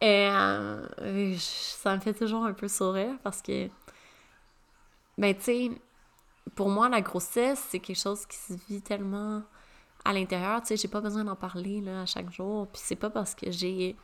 [0.00, 3.68] Et euh, ça me fait toujours un peu sourire parce que,
[5.18, 5.70] ben, tu sais,
[6.54, 9.42] pour moi, la grossesse, c'est quelque chose qui se vit tellement
[10.04, 10.60] à l'intérieur.
[10.62, 12.66] Tu sais, j'ai pas besoin d'en parler là, à chaque jour.
[12.68, 13.96] Puis c'est pas parce que j'ai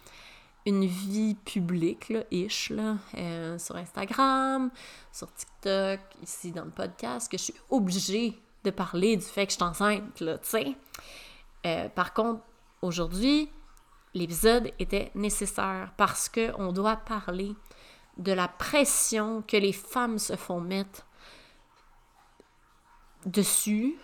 [0.67, 4.71] une vie publique, là, ish, là, euh, sur Instagram,
[5.13, 9.53] sur TikTok, ici dans le podcast, que je suis obligée de parler du fait que
[9.53, 10.77] je suis enceinte, là, tu sais.
[11.67, 12.43] Euh, par contre,
[12.83, 13.49] aujourd'hui,
[14.13, 17.55] l'épisode était nécessaire parce qu'on doit parler
[18.17, 21.06] de la pression que les femmes se font mettre
[23.27, 23.95] dessus.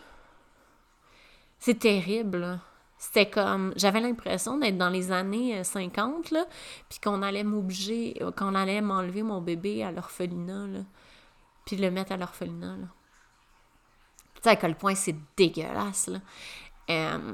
[1.58, 2.60] C'est terrible.
[2.98, 6.46] C'était comme, j'avais l'impression d'être dans les années 50, là,
[6.88, 10.80] puis qu'on allait m'obliger, qu'on allait m'enlever mon bébé à l'orphelinat, là,
[11.64, 12.86] puis le mettre à l'orphelinat, là.
[14.34, 16.18] Tu sais à quel point c'est dégueulasse, là.
[16.90, 17.32] Euh,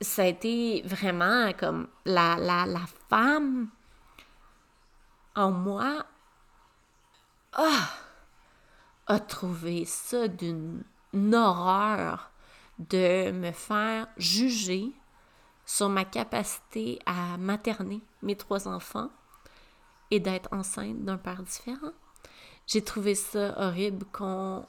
[0.00, 3.68] ça a été vraiment comme la, la, la femme
[5.34, 6.04] en moi
[7.58, 7.88] ah,
[9.06, 10.84] a trouvé ça d'une
[11.34, 12.30] horreur
[12.78, 14.92] de me faire juger
[15.64, 19.10] sur ma capacité à materner mes trois enfants
[20.10, 21.92] et d'être enceinte d'un père différent.
[22.66, 24.66] J'ai trouvé ça horrible qu'on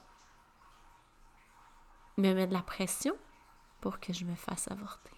[2.18, 3.16] me mette de la pression
[3.82, 5.18] pour que je me fasse avorter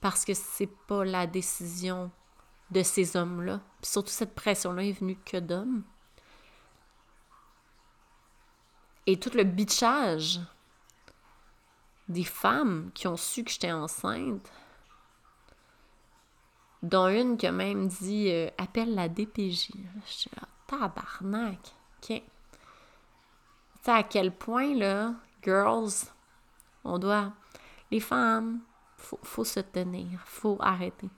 [0.00, 2.10] parce que c'est pas la décision
[2.70, 3.60] de ces hommes-là.
[3.82, 5.84] Surtout cette pression-là est venue que d'hommes.
[9.06, 10.40] Et tout le bitchage
[12.08, 14.50] des femmes qui ont su que j'étais enceinte,
[16.82, 19.72] dont une qui a même dit euh, appelle la DPJ.
[20.06, 21.58] Je suis là, tabarnak.
[21.98, 22.08] OK.
[22.08, 22.22] Tu
[23.82, 26.08] sais à quel point, là, girls,
[26.84, 27.32] on doit.
[27.90, 28.60] Les femmes,
[28.96, 31.08] faut, faut se tenir, faut arrêter.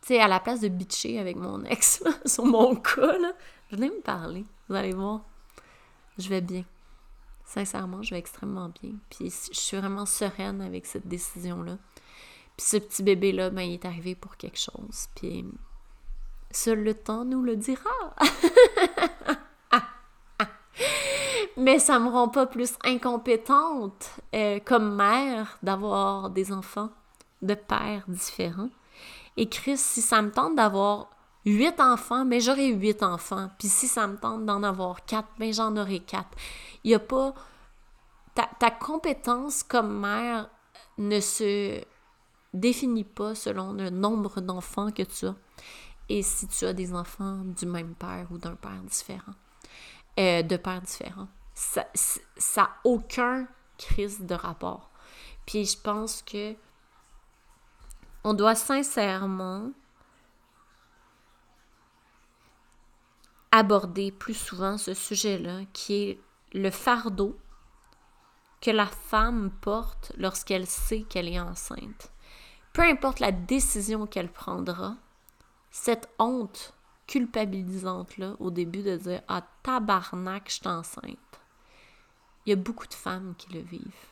[0.00, 3.32] Tu sais, à la place de bitcher avec mon ex sur mon cas, là,
[3.70, 4.44] venez me parler.
[4.68, 5.22] Vous allez voir.
[6.18, 6.64] Je vais bien.
[7.44, 8.92] Sincèrement, je vais extrêmement bien.
[9.10, 11.78] Puis je suis vraiment sereine avec cette décision-là.
[12.56, 15.08] Puis ce petit bébé-là, ben, il est arrivé pour quelque chose.
[15.14, 15.44] Puis
[16.50, 17.90] seul le temps nous le dira.
[21.56, 26.90] Mais ça me rend pas plus incompétente euh, comme mère d'avoir des enfants
[27.42, 28.70] de pères différents.
[29.36, 31.10] Et Chris, si ça me tente d'avoir
[31.44, 33.50] huit enfants, mais j'aurai huit enfants.
[33.58, 36.36] Puis si ça me tente d'en avoir quatre, mais j'en aurai quatre.
[36.84, 37.34] Il n'y a pas...
[38.34, 40.48] Ta, ta compétence comme mère
[40.96, 41.82] ne se
[42.54, 45.34] définit pas selon le nombre d'enfants que tu as
[46.08, 49.32] et si tu as des enfants du même père ou d'un père différent,
[50.18, 51.28] euh, de pères différents.
[51.54, 51.86] Ça
[52.56, 53.46] n'a aucun
[53.78, 54.90] crise de rapport.
[55.46, 56.54] Puis je pense que
[58.24, 59.72] on doit sincèrement
[63.52, 66.20] aborder plus souvent ce sujet-là, qui est
[66.54, 67.38] le fardeau
[68.60, 72.12] que la femme porte lorsqu'elle sait qu'elle est enceinte.
[72.72, 74.96] Peu importe la décision qu'elle prendra,
[75.70, 76.72] cette honte
[77.06, 81.18] culpabilisante-là au début de dire Ah, tabarnak, je suis enceinte.
[82.46, 84.06] Il y a beaucoup de femmes qui le vivent.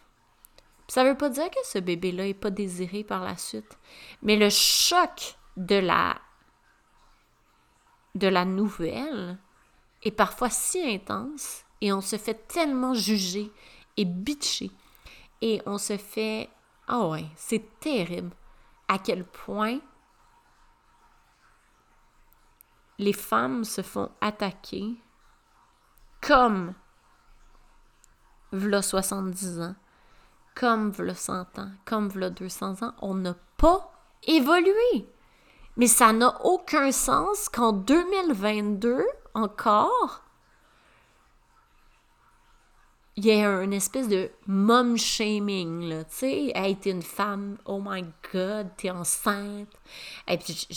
[0.88, 3.78] ça ne veut pas dire que ce bébé-là n'est pas désiré par la suite,
[4.22, 6.20] mais le choc de la,
[8.14, 9.38] de la nouvelle
[10.02, 13.52] est parfois si intense et on se fait tellement juger
[13.96, 14.70] et bitcher
[15.40, 16.48] et on se fait
[16.88, 18.34] Ah oh ouais, c'est terrible
[18.88, 19.78] à quel point
[22.98, 24.94] les femmes se font attaquer
[26.20, 26.74] comme
[28.52, 29.74] v'là 70 ans,
[30.54, 32.94] comme v'là 100 ans, comme v'là 200 ans.
[33.00, 33.92] On n'a pas
[34.26, 35.08] évolué.
[35.80, 40.22] Mais ça n'a aucun sens qu'en 2022, encore,
[43.16, 47.56] il y ait une espèce de mom shaming, là, tu sais, hey, t'es une femme,
[47.64, 49.72] oh my god, t'es enceinte.
[50.28, 50.68] Et puis,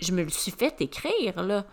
[0.00, 1.64] je, me le suis fait écrire, là,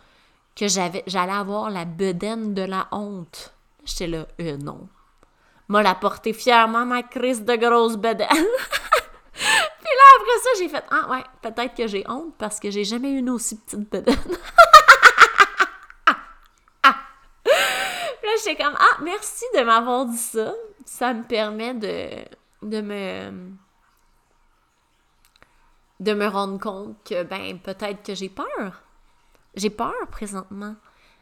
[0.55, 3.51] que j'avais, j'allais avoir la bedaine de la honte.
[3.83, 4.87] J'étais là, euh, non.
[5.69, 8.29] M'a la porté fièrement, ma crise de grosse bedaine.
[10.17, 13.19] Après ça, j'ai fait, ah ouais, peut-être que j'ai honte parce que j'ai jamais eu
[13.19, 14.15] une aussi petite bedaine.
[17.45, 20.53] Là, j'étais comme, ah, merci de m'avoir dit ça.
[20.85, 22.09] Ça me permet de,
[22.63, 23.51] de me
[25.99, 28.83] de me rendre compte que, ben, peut-être que j'ai peur.
[29.55, 30.75] J'ai peur présentement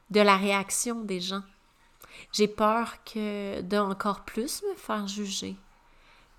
[0.10, 1.44] de la réaction des gens.
[2.32, 5.58] J'ai peur que d'encore plus me faire juger.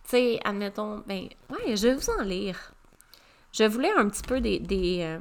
[0.06, 2.72] Tu sais, admettons, ben, ouais, je vais vous en lire.
[3.52, 5.18] Je voulais un petit peu des, des, euh,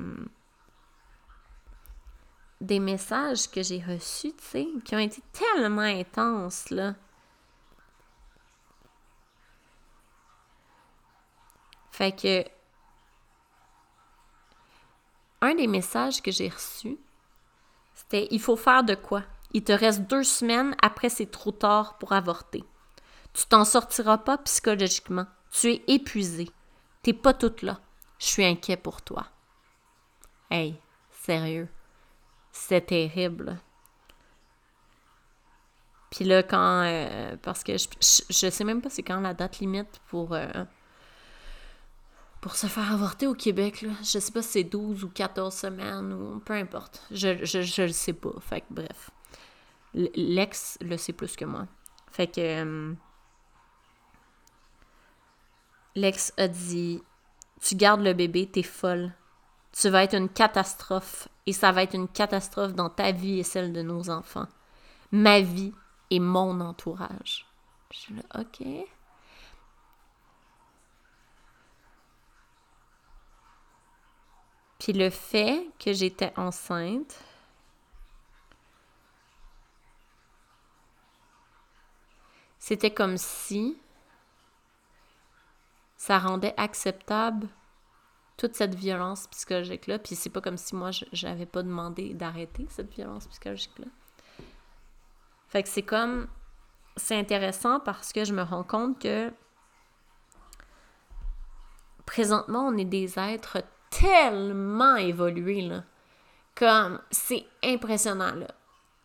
[2.62, 6.94] des messages que j'ai reçus, tu sais, qui ont été tellement intenses, là.
[11.92, 12.44] Fait que
[15.42, 16.98] un des messages que j'ai reçus,
[17.96, 19.24] c'était Il faut faire de quoi?
[19.54, 22.64] Il te reste deux semaines, après c'est trop tard pour avorter.
[23.36, 25.28] Tu t'en sortiras pas psychologiquement.
[25.52, 26.50] Tu es épuisé.
[27.04, 27.82] T'es pas toute là.
[28.18, 29.28] Je suis inquiet pour toi.
[30.50, 30.80] Hey,
[31.12, 31.68] sérieux.
[32.54, 33.60] C'est terrible.
[36.10, 36.84] Puis là, quand.
[36.86, 40.34] Euh, parce que je, je, sais même pas c'est quand la date limite pour.
[40.34, 40.48] Euh,
[42.40, 43.90] pour se faire avorter au Québec, là.
[44.02, 47.04] Je sais pas si c'est 12 ou 14 semaines ou peu importe.
[47.12, 48.34] Je, je, le sais pas.
[48.40, 49.10] Fait que bref.
[49.94, 51.68] L'ex le sait plus que moi.
[52.12, 52.40] Fait que.
[52.40, 52.94] Euh,
[55.96, 57.02] l'ex a dit
[57.62, 59.14] Tu gardes le bébé, t'es folle.
[59.72, 61.28] Tu vas être une catastrophe.
[61.48, 64.48] Et ça va être une catastrophe dans ta vie et celle de nos enfants.
[65.12, 65.74] Ma vie
[66.10, 67.46] et mon entourage.
[67.92, 68.66] Je suis là, OK.
[74.80, 77.20] Puis le fait que j'étais enceinte,
[82.60, 83.78] c'était comme si
[86.06, 87.48] ça rendait acceptable
[88.38, 89.98] toute cette violence psychologique-là.
[89.98, 93.88] Puis c'est pas comme si moi, je n'avais pas demandé d'arrêter cette violence psychologique-là.
[95.48, 96.28] Fait que c'est comme...
[96.96, 99.34] C'est intéressant parce que je me rends compte que
[102.06, 105.86] présentement, on est des êtres tellement évolué, là.
[106.54, 108.48] Comme, c'est impressionnant, là.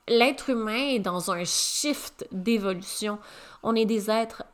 [0.06, 3.18] L'être humain est dans un shift d'évolution.
[3.62, 4.44] On est des êtres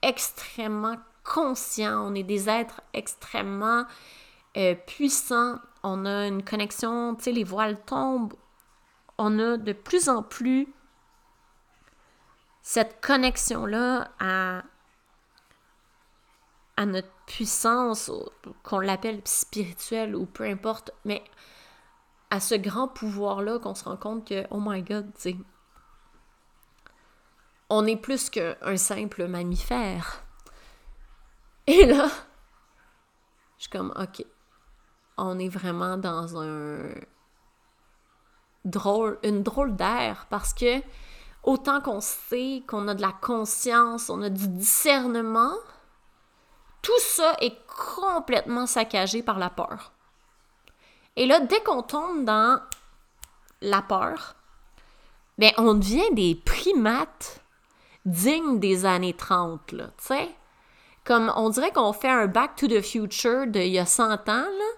[0.00, 3.84] extrêmement conscients, on est des êtres extrêmement
[4.56, 5.58] euh, puissants.
[5.82, 8.34] On a une connexion, tu sais, les voiles tombent.
[9.18, 10.68] On a de plus en plus
[12.62, 14.62] cette connexion-là à
[16.76, 18.10] à notre puissance,
[18.62, 21.22] qu'on l'appelle spirituelle ou peu importe, mais
[22.30, 25.36] à ce grand pouvoir-là qu'on se rend compte que, oh my god, tu sais,
[27.68, 30.22] on est plus qu'un simple mammifère.
[31.66, 32.08] Et là,
[33.56, 34.24] je suis comme, ok,
[35.16, 36.94] on est vraiment dans un
[38.64, 40.82] drôle, une drôle d'air parce que
[41.42, 45.54] autant qu'on sait qu'on a de la conscience, on a du discernement,
[46.82, 49.92] tout ça est complètement saccagé par la peur.
[51.16, 52.60] Et là, dès qu'on tombe dans
[53.60, 54.36] la peur,
[55.38, 57.42] ben, on devient des primates
[58.04, 60.34] dignes des années 30, là, tu sais.
[61.10, 64.16] Comme on dirait qu'on fait un Back to the Future d'il y a 100 ans,
[64.28, 64.70] là.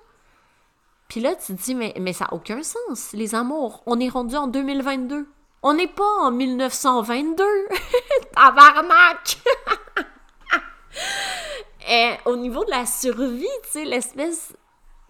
[1.07, 3.83] Puis là, tu te dis, mais, mais ça n'a aucun sens, les amours.
[3.85, 5.29] On est rendu en 2022.
[5.63, 7.45] On n'est pas en 1922.
[8.35, 9.43] Tabarnak!
[11.91, 14.57] Et au niveau de la survie, tu sais, l'espèce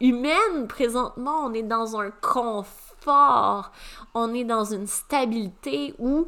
[0.01, 3.71] humaine, présentement, on est dans un confort.
[4.15, 6.27] On est dans une stabilité où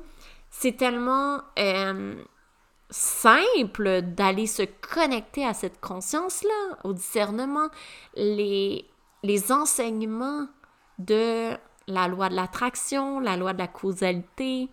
[0.51, 2.15] c'est tellement euh,
[2.95, 7.69] simple d'aller se connecter à cette conscience-là, au discernement,
[8.15, 8.89] les,
[9.25, 10.47] les enseignements
[11.01, 11.57] de
[11.89, 14.69] la loi de l'attraction, la loi de la causalité.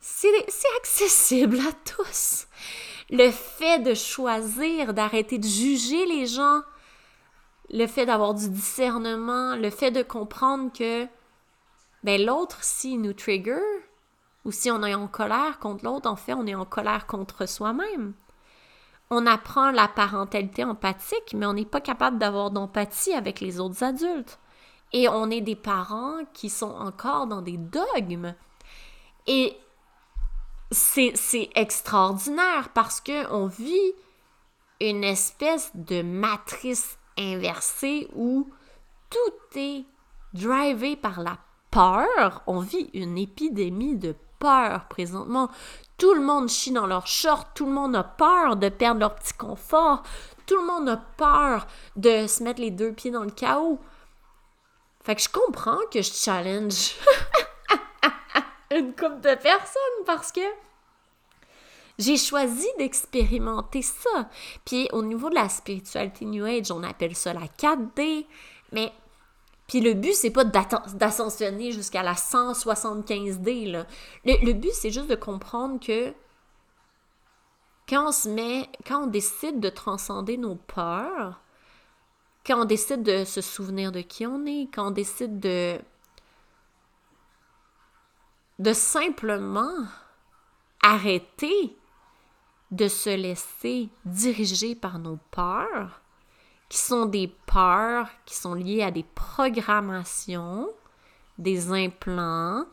[0.00, 0.28] C'est
[0.76, 2.46] accessible à tous.
[3.08, 6.60] Le fait de choisir, d'arrêter de juger les gens,
[7.70, 11.06] le fait d'avoir du discernement, le fait de comprendre que
[12.04, 13.62] ben, l'autre, s'il nous trigger,
[14.46, 17.46] ou si on est en colère contre l'autre, en fait, on est en colère contre
[17.46, 18.14] soi-même.
[19.10, 23.82] On apprend la parentalité empathique, mais on n'est pas capable d'avoir d'empathie avec les autres
[23.82, 24.38] adultes.
[24.92, 28.36] Et on est des parents qui sont encore dans des dogmes.
[29.26, 29.56] Et
[30.70, 33.94] c'est extraordinaire parce qu'on vit
[34.80, 38.48] une espèce de matrice inversée où
[39.10, 39.84] tout est
[40.34, 41.36] drivé par la
[41.72, 42.44] peur.
[42.46, 45.50] On vit une épidémie de peur présentement.
[45.98, 49.14] Tout le monde chie dans leur short, tout le monde a peur de perdre leur
[49.14, 50.02] petit confort,
[50.46, 51.66] tout le monde a peur
[51.96, 53.80] de se mettre les deux pieds dans le chaos.
[55.02, 56.96] Fait que je comprends que je challenge
[58.70, 60.40] une couple de personnes parce que
[61.98, 64.28] j'ai choisi d'expérimenter ça.
[64.64, 68.26] Puis au niveau de la spiritualité New Age, on appelle ça la 4D,
[68.72, 68.92] mais
[69.66, 73.70] puis le but, c'est pas d'ascensionner jusqu'à la 175D.
[73.72, 73.86] Là.
[74.24, 76.14] Le, but, c'est juste de comprendre que
[77.88, 81.40] quand on se met, quand on décide de transcender nos peurs,
[82.44, 85.80] quand on décide de se souvenir de qui on est, quand on décide de
[88.58, 89.84] de simplement
[90.82, 91.76] arrêter
[92.70, 96.00] de se laisser diriger par nos peurs,
[96.68, 100.68] qui sont des peurs qui sont liées à des programmations,
[101.38, 102.64] des implants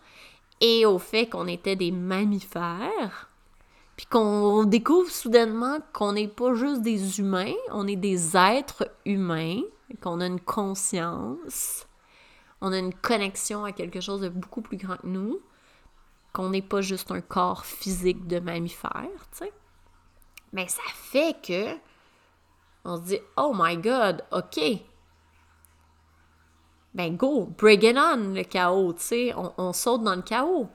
[0.61, 3.29] et au fait qu'on était des mammifères,
[3.95, 9.61] puis qu'on découvre soudainement qu'on n'est pas juste des humains, on est des êtres humains,
[10.01, 11.85] qu'on a une conscience,
[12.61, 15.39] on a une connexion à quelque chose de beaucoup plus grand que nous,
[16.31, 19.53] qu'on n'est pas juste un corps physique de mammifère, tu sais.
[20.51, 21.77] Mais ça fait que
[22.85, 24.59] on se dit, oh my god, ok.
[26.93, 30.69] Ben go, bring it on, le chaos, tu sais, on, saute dans le chaos.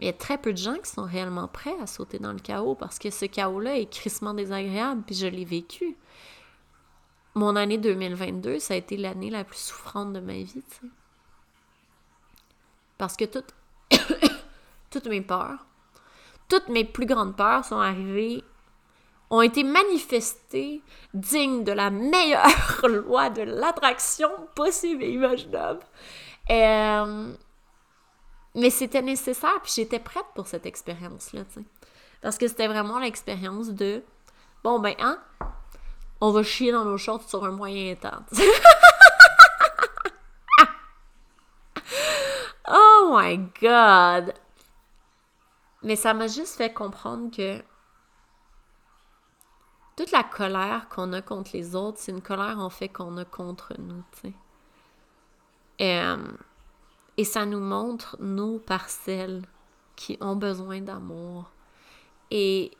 [0.00, 2.40] Il y a très peu de gens qui sont réellement prêts à sauter dans le
[2.40, 5.96] chaos parce que ce chaos-là est crissement désagréable, puis je l'ai vécu.
[7.34, 10.92] Mon année 2022, ça a été l'année la plus souffrante de ma vie, tu sais.
[12.98, 13.54] Parce que toutes,
[14.90, 15.66] toutes mes peurs,
[16.48, 18.44] toutes mes plus grandes peurs sont arrivées
[19.34, 20.80] ont été manifestés
[21.12, 25.80] dignes de la meilleure loi de l'attraction possible et imaginable.
[26.50, 27.32] Euh,
[28.54, 31.42] mais c'était nécessaire, puis j'étais prête pour cette expérience-là.
[32.22, 34.04] Parce que c'était vraiment l'expérience de
[34.62, 35.18] bon, ben, hein,
[36.20, 38.22] on va chier dans nos shorts sur un moyen temps.
[42.68, 44.32] oh my god!
[45.82, 47.60] Mais ça m'a juste fait comprendre que
[49.96, 53.24] toute la colère qu'on a contre les autres, c'est une colère en fait qu'on a
[53.24, 54.34] contre nous, tu
[55.80, 56.16] euh,
[57.16, 59.42] et ça nous montre nos parcelles
[59.96, 61.50] qui ont besoin d'amour.
[62.30, 62.72] Et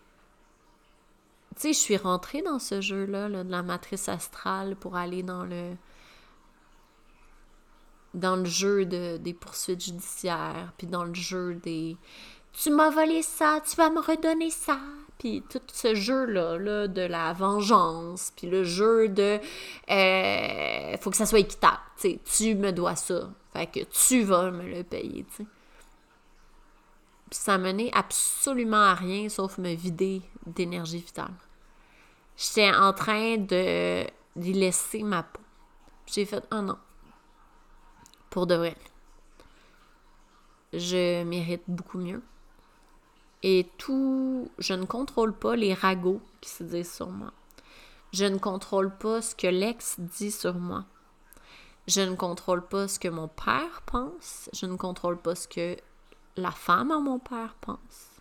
[1.56, 5.44] tu sais, je suis rentrée dans ce jeu-là de la matrice astrale pour aller dans
[5.44, 5.76] le
[8.14, 11.96] dans le jeu de, des poursuites judiciaires, puis dans le jeu des
[12.52, 14.78] tu m'as volé ça, tu vas me redonner ça,
[15.18, 19.38] puis tout ce jeu-là là, de la vengeance, puis le jeu de
[19.90, 24.68] euh, faut que ça soit équitable, tu me dois ça, fait que tu vas me
[24.68, 25.46] le payer, tu
[27.30, 31.34] ça menait absolument à rien sauf me vider d'énergie vitale.
[32.36, 34.06] J'étais en train de
[34.36, 35.40] laisser ma peau.
[36.06, 36.78] J'ai fait un oh non.
[38.30, 38.76] Pour de vrai.
[40.72, 42.22] Je mérite beaucoup mieux.
[43.46, 47.30] Et tout, je ne contrôle pas les ragots qui se disent sur moi.
[48.10, 50.86] Je ne contrôle pas ce que l'ex dit sur moi.
[51.86, 54.48] Je ne contrôle pas ce que mon père pense.
[54.54, 55.76] Je ne contrôle pas ce que
[56.36, 58.12] la femme à mon père pense.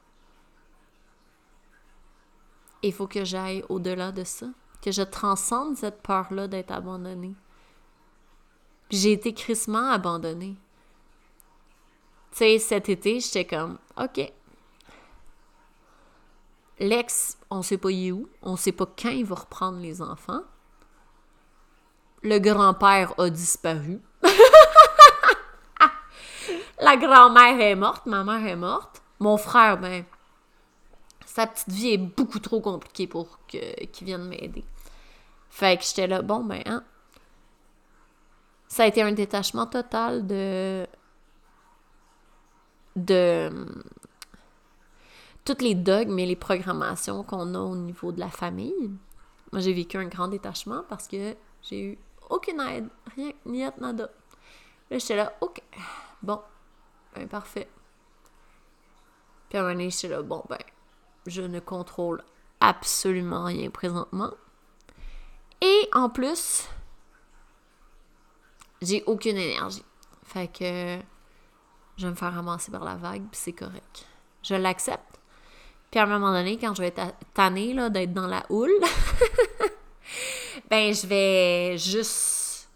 [2.82, 4.48] Il faut que j'aille au-delà de ça,
[4.82, 7.36] que je transcende cette peur-là d'être abandonnée.
[8.90, 10.58] J'ai été crissement abandonnée.
[12.32, 14.34] Tu sais, cet été, j'étais comme, OK.
[16.84, 20.42] L'ex, on sait pas est où, on sait pas quand il va reprendre les enfants.
[22.24, 24.02] Le grand-père a disparu.
[26.82, 29.02] La grand-mère est morte, ma mère est morte.
[29.20, 30.04] Mon frère, ben,
[31.26, 34.66] sa petite vie est beaucoup trop compliquée pour qu'il vienne m'aider.
[35.50, 36.84] Fait que j'étais là, bon, ben, hein.
[38.68, 40.86] Ça a été un détachement total de.
[42.98, 43.50] de.
[45.46, 48.92] Toutes les dogmes et les programmations qu'on a au niveau de la famille.
[49.52, 51.98] Moi, j'ai vécu un grand détachement parce que j'ai eu
[52.30, 54.10] aucune aide, rien, ni nada.
[54.90, 55.62] Là, j'étais là, ok,
[56.22, 56.42] bon,
[57.16, 57.68] ben parfait.
[59.50, 60.58] Puis à un moment donné, j'étais là, bon, ben,
[61.28, 62.24] je ne contrôle
[62.60, 64.34] absolument rien présentement.
[65.62, 66.68] Et en plus,
[68.82, 69.86] j'ai aucune énergie.
[70.24, 71.00] Fait que
[71.98, 74.06] je vais me faire ramasser par la vague, puis c'est correct.
[74.42, 75.13] Je l'accepte.
[75.94, 78.74] Puis à un moment donné, quand je vais être tannée d'être dans la houle,
[80.72, 82.68] ben je vais juste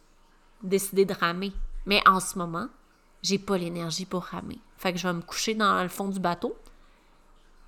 [0.61, 1.51] décider de ramer.
[1.87, 2.67] Mais en ce moment,
[3.23, 4.59] j'ai pas l'énergie pour ramer.
[4.77, 6.55] Fait que je vais me coucher dans le fond du bateau,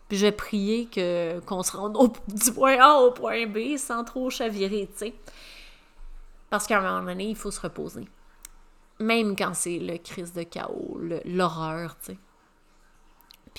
[0.07, 3.75] puis je vais prier que, qu'on se rende au, du point A au point B
[3.75, 5.15] sans trop chavirer, tu sais.
[6.51, 8.07] Parce qu'à un moment donné, il faut se reposer.
[8.99, 12.19] Même quand c'est le crise de chaos, l'horreur, tu sais.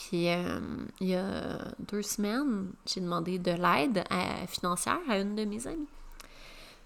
[0.00, 0.60] Puis euh,
[1.00, 4.02] il y a deux semaines, j'ai demandé de l'aide
[4.48, 5.88] financière à une de mes amies.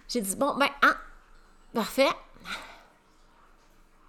[0.09, 0.97] J'ai dit, bon, ben, ah,
[1.73, 2.11] parfait.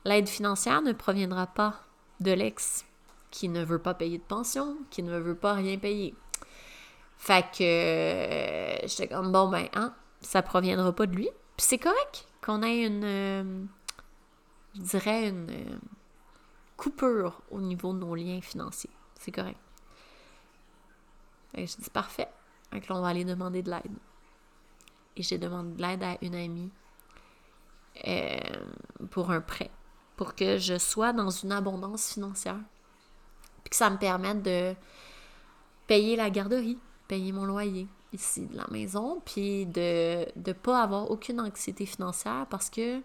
[0.06, 1.82] L'aide financière ne proviendra pas
[2.20, 2.86] de l'ex
[3.30, 6.16] qui ne veut pas payer de pension, qui ne veut pas rien payer.
[7.18, 11.30] Fait que euh, j'étais comme bon ben hein, ça proviendra pas de lui.
[11.58, 13.64] Puis c'est correct qu'on ait une euh,
[14.76, 15.48] je dirais une
[16.78, 18.90] coupure au niveau de nos liens financiers.
[19.20, 19.60] C'est correct.
[21.54, 22.30] Que je dis parfait.
[22.72, 23.98] Donc là, on va aller demander de l'aide.
[25.16, 26.72] Et j'ai demandé de l'aide à une amie
[29.12, 29.72] pour un prêt.
[30.18, 32.60] Pour que je sois dans une abondance financière
[33.66, 34.76] puis que ça me permette de
[35.88, 41.10] payer la garderie, payer mon loyer ici de la maison, puis de ne pas avoir
[41.10, 43.02] aucune anxiété financière parce que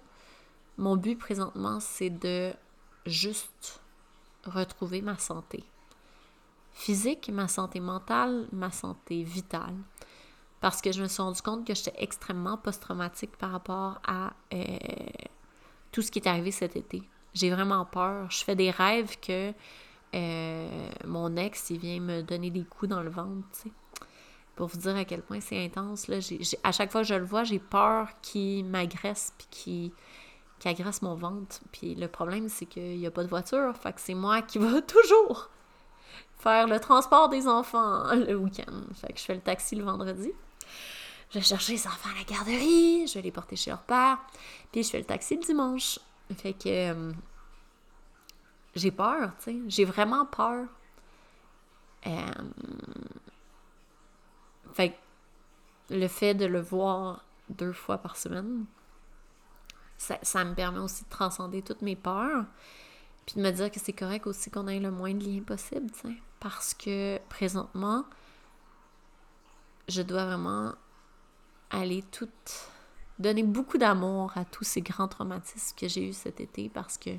[0.76, 2.52] mon but présentement, c'est de
[3.06, 3.80] juste
[4.44, 5.64] retrouver ma santé
[6.72, 9.76] physique, ma santé mentale, ma santé vitale.
[10.60, 14.78] Parce que je me suis rendu compte que j'étais extrêmement post-traumatique par rapport à euh,
[15.92, 17.02] tout ce qui est arrivé cet été.
[17.34, 18.30] J'ai vraiment peur.
[18.30, 19.52] Je fais des rêves que
[20.14, 23.72] euh, mon ex, il vient me donner des coups dans le ventre, tu sais.
[24.56, 26.18] Pour vous dire à quel point c'est intense, là.
[26.64, 29.90] à chaque fois que je le vois, j'ai peur qu'il m'agresse puis qu'il
[30.68, 31.60] agresse mon ventre.
[31.72, 33.76] Puis le problème, c'est qu'il n'y a pas de voiture.
[33.76, 35.50] Fait que c'est moi qui va toujours
[36.38, 38.82] faire le transport des enfants le week-end.
[38.94, 40.32] Fait que je fais le taxi le vendredi.
[41.30, 44.18] Je vais chercher les enfants à la garderie, je vais les porter chez leur père,
[44.72, 46.00] puis je fais le taxi le dimanche.
[46.36, 47.12] Fait que euh,
[48.74, 49.56] j'ai peur, tu sais.
[49.68, 50.66] J'ai vraiment peur.
[52.06, 52.10] Euh,
[54.72, 54.98] fait
[55.90, 58.64] le fait de le voir deux fois par semaine,
[60.00, 62.44] ça, me permet aussi de transcender toutes mes peurs.
[63.26, 65.90] Puis de me dire que c'est correct aussi qu'on ait le moins de liens possible,
[65.90, 66.14] tu sais.
[66.40, 68.04] Parce que présentement,
[69.88, 70.74] je dois vraiment
[71.70, 72.28] aller tout
[73.18, 77.10] donner beaucoup d'amour à tous ces grands traumatismes que j'ai eus cet été parce que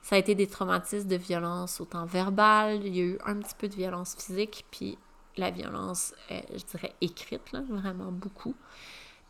[0.00, 3.54] ça a été des traumatismes de violence autant verbale, il y a eu un petit
[3.54, 4.96] peu de violence physique, puis
[5.36, 8.54] la violence, je dirais, écrite, là, vraiment beaucoup.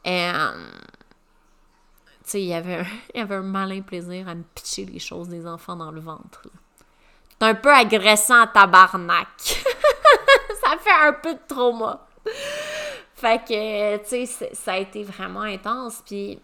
[0.04, 0.70] Et, euh,
[2.34, 5.28] il y, avait un, il y avait un malin plaisir à me pitcher les choses
[5.28, 6.42] des enfants dans le ventre.
[7.30, 9.28] C'est un peu agressant à tabarnak.
[9.38, 12.06] ça fait un peu de trauma.
[13.14, 16.02] Fait que, tu sais, ça a été vraiment intense.
[16.04, 16.40] Puis,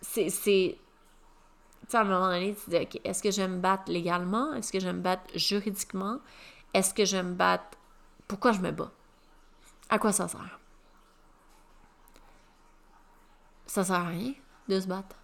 [0.00, 0.78] c'est sais,
[1.92, 4.52] à un moment donné, tu dis, OK, est-ce que je vais me battre légalement?
[4.54, 6.18] Est-ce que je vais me battre juridiquement?
[6.72, 7.78] Est-ce que je vais me battre...
[8.26, 8.92] Pourquoi je me bats?
[9.88, 10.58] À quoi ça sert?
[13.66, 14.34] Ça sert à rien
[14.68, 15.16] de se battre.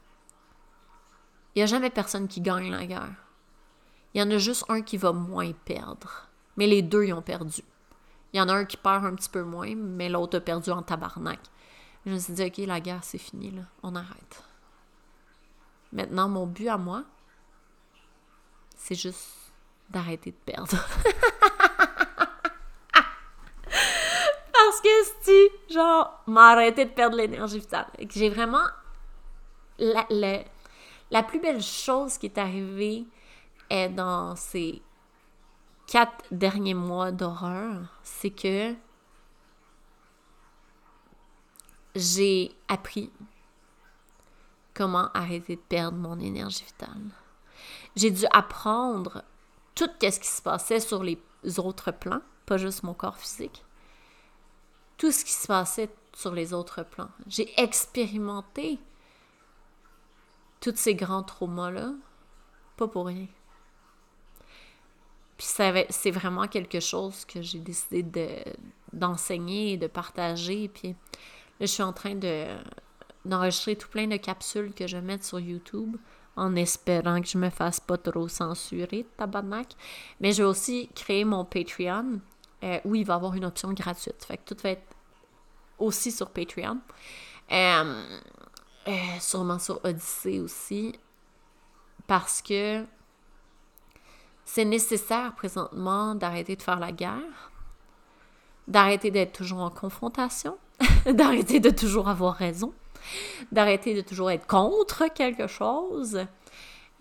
[1.54, 3.14] Il n'y a jamais personne qui gagne la guerre.
[4.14, 6.28] Il y en a juste un qui va moins perdre.
[6.56, 7.62] Mais les deux, ils ont perdu.
[8.32, 10.70] Il y en a un qui perd un petit peu moins, mais l'autre a perdu
[10.70, 11.40] en tabarnak.
[12.06, 13.62] Je me suis dit, OK, la guerre, c'est fini, là.
[13.82, 14.42] On arrête.
[15.92, 17.04] Maintenant, mon but à moi,
[18.76, 19.52] c'est juste
[19.90, 20.70] d'arrêter de perdre.
[24.52, 24.88] Parce que
[25.22, 27.86] si, genre, m'arrêter de perdre l'énergie vitale.
[28.08, 28.64] J'ai vraiment.
[29.80, 30.06] La,
[31.10, 33.04] la, plus belle chose qui est arrivée
[33.70, 34.82] est dans ces
[35.86, 38.74] quatre derniers mois d'horreur, c'est que
[41.94, 43.10] j'ai appris
[44.74, 47.10] comment arrêter de perdre mon énergie vitale.
[47.96, 49.24] J'ai dû apprendre
[49.74, 51.18] tout ce qui se passait sur les
[51.58, 53.64] autres plans, pas juste mon corps physique.
[54.96, 57.10] Tout ce qui se passait sur les autres plans.
[57.26, 58.78] J'ai expérimenté
[60.60, 61.92] tous ces grands traumas-là,
[62.76, 63.26] pas pour rien.
[65.36, 65.46] Puis
[65.88, 68.44] c'est vraiment quelque chose que j'ai décidé
[68.92, 70.68] d'enseigner et de partager.
[70.68, 70.94] Puis là,
[71.60, 72.44] je suis en train de,
[73.24, 75.96] d'enregistrer tout plein de capsules que je mettre sur YouTube
[76.36, 79.68] en espérant que je me fasse pas trop censurer, tabarnak.
[80.20, 82.20] Mais je vais aussi créer mon Patreon
[82.62, 84.22] euh, où il va y avoir une option gratuite.
[84.24, 84.94] Fait que tout va être
[85.78, 86.78] aussi sur Patreon.
[87.50, 88.20] Euh,
[88.88, 90.98] euh, sûrement sur Odyssey aussi.
[92.06, 92.84] Parce que
[94.44, 97.52] c'est nécessaire présentement d'arrêter de faire la guerre,
[98.66, 100.58] d'arrêter d'être toujours en confrontation,
[101.06, 102.72] d'arrêter de toujours avoir raison,
[103.52, 106.26] d'arrêter de toujours être contre quelque chose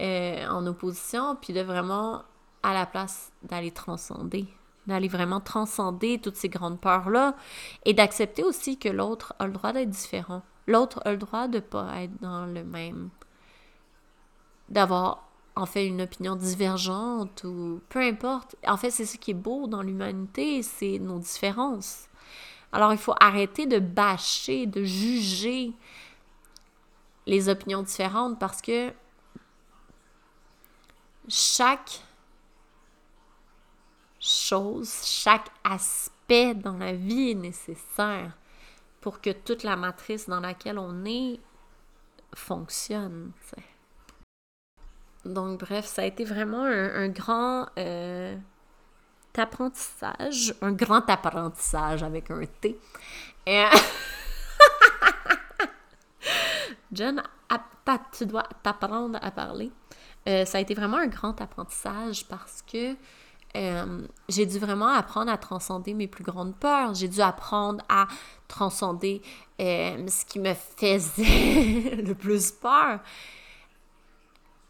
[0.01, 2.23] euh, en opposition, puis de vraiment,
[2.61, 4.45] à la place d'aller transcender,
[4.85, 7.35] d'aller vraiment transcender toutes ces grandes peurs-là
[7.85, 10.43] et d'accepter aussi que l'autre a le droit d'être différent.
[10.69, 13.09] L'autre a le droit de pas être dans le même.
[14.69, 18.55] d'avoir en fait une opinion divergente ou peu importe.
[18.67, 22.07] En fait, c'est ce qui est beau dans l'humanité, c'est nos différences.
[22.71, 25.73] Alors, il faut arrêter de bâcher, de juger
[27.25, 28.93] les opinions différentes parce que
[31.27, 32.03] chaque
[34.19, 38.38] chose, chaque aspect dans la vie est nécessaire
[39.01, 41.39] pour que toute la matrice dans laquelle on est
[42.35, 43.31] fonctionne.
[45.25, 48.35] Donc, bref, ça a été vraiment un, grand euh,
[49.37, 52.79] apprentissage, un grand apprentissage avec un T.
[56.91, 57.21] Jen,
[58.11, 59.71] tu dois t'apprendre à parler.
[60.27, 62.95] Euh, ça a été vraiment un grand apprentissage parce que
[63.55, 66.93] euh, j'ai dû vraiment apprendre à transcender mes plus grandes peurs.
[66.93, 68.07] J'ai dû apprendre à
[68.47, 69.21] transcender
[69.59, 72.99] ce qui me faisait le plus peur.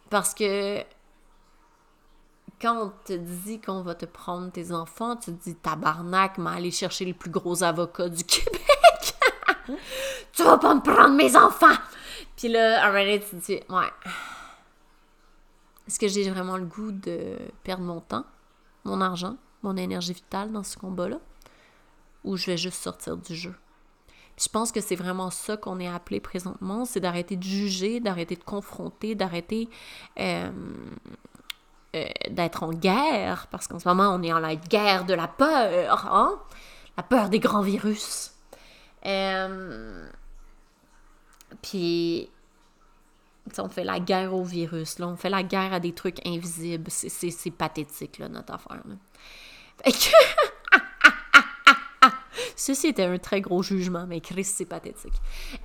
[0.09, 0.83] Parce que
[2.59, 6.51] quand on te dit qu'on va te prendre tes enfants, tu te dis tabarnak, mais
[6.51, 9.15] aller chercher les plus gros avocats du Québec.
[10.33, 11.77] tu vas pas me prendre mes enfants.
[12.35, 13.91] Puis là, à tu te dis ouais.
[15.87, 18.23] Est-ce que j'ai vraiment le goût de perdre mon temps,
[18.89, 21.19] mon argent, mon énergie vitale dans ce combat-là?
[22.23, 23.55] Ou je vais juste sortir du jeu?
[24.41, 28.35] je pense que c'est vraiment ça qu'on est appelé présentement, c'est d'arrêter de juger, d'arrêter
[28.35, 29.69] de confronter, d'arrêter
[30.17, 30.49] euh,
[31.95, 35.27] euh, d'être en guerre, parce qu'en ce moment, on est en la guerre de la
[35.27, 36.39] peur, hein?
[36.95, 38.31] La peur des grands virus.
[39.05, 40.07] Euh,
[41.61, 42.29] puis,
[43.57, 46.89] on fait la guerre au virus, là, on fait la guerre à des trucs invisibles.
[46.89, 48.81] C'est pathétique, là, notre affaire.
[52.55, 55.13] Ceci était un très gros jugement, mais Chris, c'est pathétique.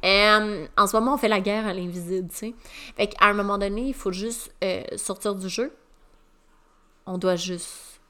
[0.03, 2.55] En ce moment, on fait la guerre à l'invisible, tu sais.
[2.97, 5.72] Fait un moment donné, il faut juste euh, sortir du jeu.
[7.07, 8.01] On doit juste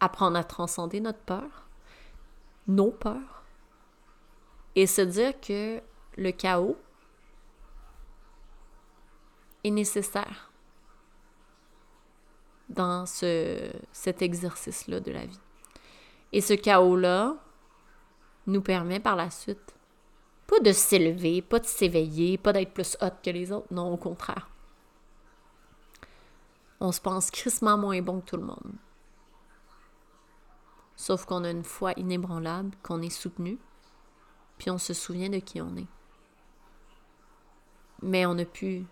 [0.00, 1.68] apprendre à transcender notre peur,
[2.68, 3.44] nos peurs,
[4.76, 5.80] et se dire que
[6.16, 6.76] le chaos
[9.64, 10.50] est nécessaire
[12.68, 15.40] dans ce, cet exercice-là de la vie.
[16.32, 17.36] Et ce chaos-là,
[18.46, 19.74] nous permet par la suite
[20.46, 23.96] pas de s'élever, pas de s'éveiller, pas d'être plus hot que les autres, non, au
[23.96, 24.50] contraire.
[26.80, 28.72] On se pense crissement moins bon que tout le monde.
[30.96, 33.58] Sauf qu'on a une foi inébranlable, qu'on est soutenu,
[34.58, 35.88] puis on se souvient de qui on est.
[38.02, 38.84] Mais on n'a plus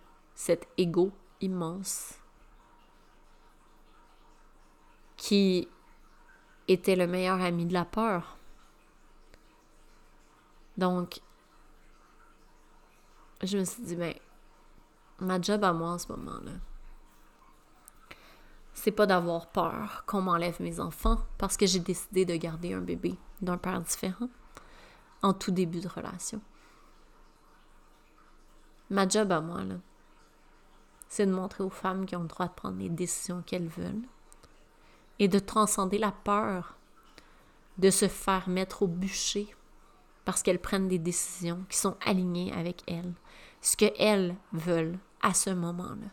[0.45, 2.14] cet ego immense
[5.16, 5.68] qui
[6.66, 8.38] était le meilleur ami de la peur.
[10.76, 11.20] Donc,
[13.40, 14.14] je me suis dit, ben,
[15.20, 16.55] ma job à moi en ce moment-là,
[18.74, 22.80] c'est pas d'avoir peur qu'on m'enlève mes enfants parce que j'ai décidé de garder un
[22.80, 24.28] bébé d'un père différent
[25.22, 26.40] en tout début de relation.
[28.90, 29.76] Ma job à moi, là,
[31.12, 34.08] c'est de montrer aux femmes qui ont le droit de prendre les décisions qu'elles veulent
[35.18, 36.78] et de transcender la peur
[37.76, 39.54] de se faire mettre au bûcher
[40.24, 43.12] parce qu'elles prennent des décisions qui sont alignées avec elles,
[43.60, 46.08] ce qu'elles veulent à ce moment-là.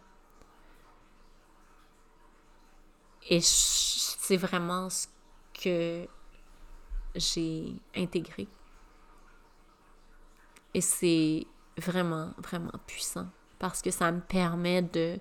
[3.29, 5.07] Et c'est vraiment ce
[5.53, 6.09] que
[7.15, 8.49] j'ai intégré.
[10.73, 11.47] Et c'est
[11.77, 13.29] vraiment, vraiment puissant
[13.59, 15.19] parce que ça me permet de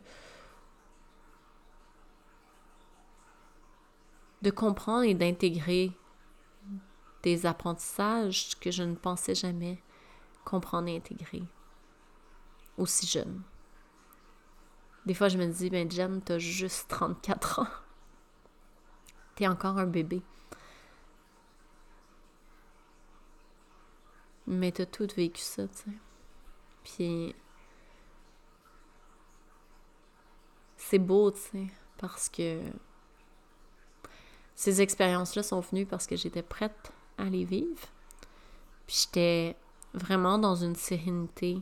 [4.43, 5.93] de comprendre et d'intégrer
[7.25, 9.83] des apprentissages que je ne pensais jamais
[10.45, 11.43] comprendre et intégrer
[12.77, 13.43] aussi jeune.
[15.05, 17.67] Des fois, je me dis, ben Jen, t'as juste 34 ans.
[19.35, 20.23] T'es encore un bébé.
[24.47, 25.99] Mais t'as tout vécu ça, tu sais.
[26.85, 27.35] Puis
[30.89, 31.67] c'est beau, tu sais,
[31.99, 32.61] parce que
[34.55, 37.89] ces expériences-là sont venues parce que j'étais prête à les vivre.
[38.87, 39.57] Puis j'étais
[39.93, 41.59] vraiment dans une sérénité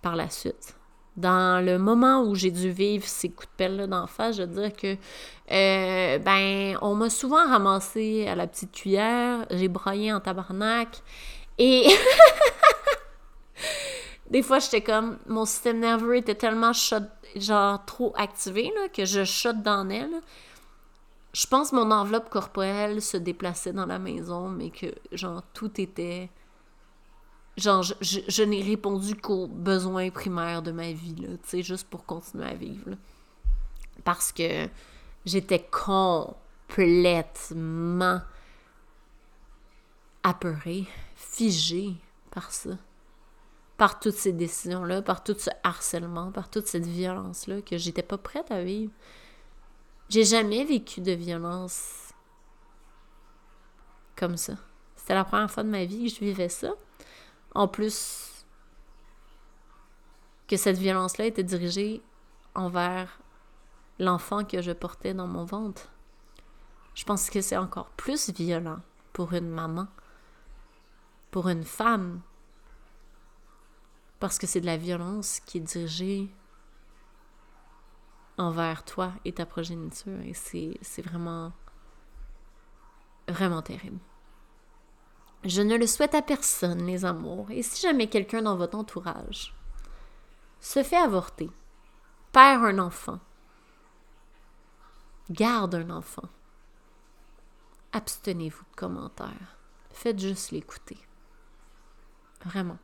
[0.00, 0.76] par la suite.
[1.16, 4.62] Dans le moment où j'ai dû vivre ces coups de pelle d'en face, je veux
[4.62, 4.96] dire que,
[5.50, 11.02] euh, ben, on m'a souvent ramassé à la petite cuillère, j'ai broyé en tabarnak,
[11.58, 11.88] et
[14.34, 16.72] des fois, j'étais comme, mon système nerveux était tellement
[17.36, 20.20] genre trop activé, que je shot dans elle.
[21.32, 25.80] Je pense que mon enveloppe corporelle se déplaçait dans la maison, mais que, genre, tout
[25.80, 26.30] était
[27.56, 31.14] genre, je, n'ai répondu qu'aux besoins primaires de ma vie,
[31.62, 32.96] juste pour continuer à vivre.
[34.02, 34.68] Parce que
[35.24, 38.20] j'étais complètement
[40.24, 41.94] apeurée, figée
[42.32, 42.70] par ça.
[43.84, 48.16] Par toutes ces décisions-là, par tout ce harcèlement, par toute cette violence-là que j'étais pas
[48.16, 48.90] prête à vivre.
[50.08, 52.14] J'ai jamais vécu de violence
[54.16, 54.54] comme ça.
[54.96, 56.72] C'était la première fois de ma vie que je vivais ça.
[57.54, 58.46] En plus
[60.48, 62.00] que cette violence-là était dirigée
[62.54, 63.20] envers
[63.98, 65.90] l'enfant que je portais dans mon ventre.
[66.94, 68.80] Je pense que c'est encore plus violent
[69.12, 69.88] pour une maman,
[71.30, 72.22] pour une femme,
[74.20, 76.30] parce que c'est de la violence qui est dirigée
[78.36, 81.52] envers toi et ta progéniture, et c'est vraiment,
[83.28, 84.00] vraiment terrible.
[85.44, 89.54] Je ne le souhaite à personne, les amours, et si jamais quelqu'un dans votre entourage
[90.60, 91.50] se fait avorter,
[92.32, 93.20] perd un enfant,
[95.30, 96.28] garde un enfant,
[97.92, 99.58] abstenez-vous de commentaires.
[99.92, 100.98] Faites juste l'écouter.
[102.44, 102.78] Vraiment.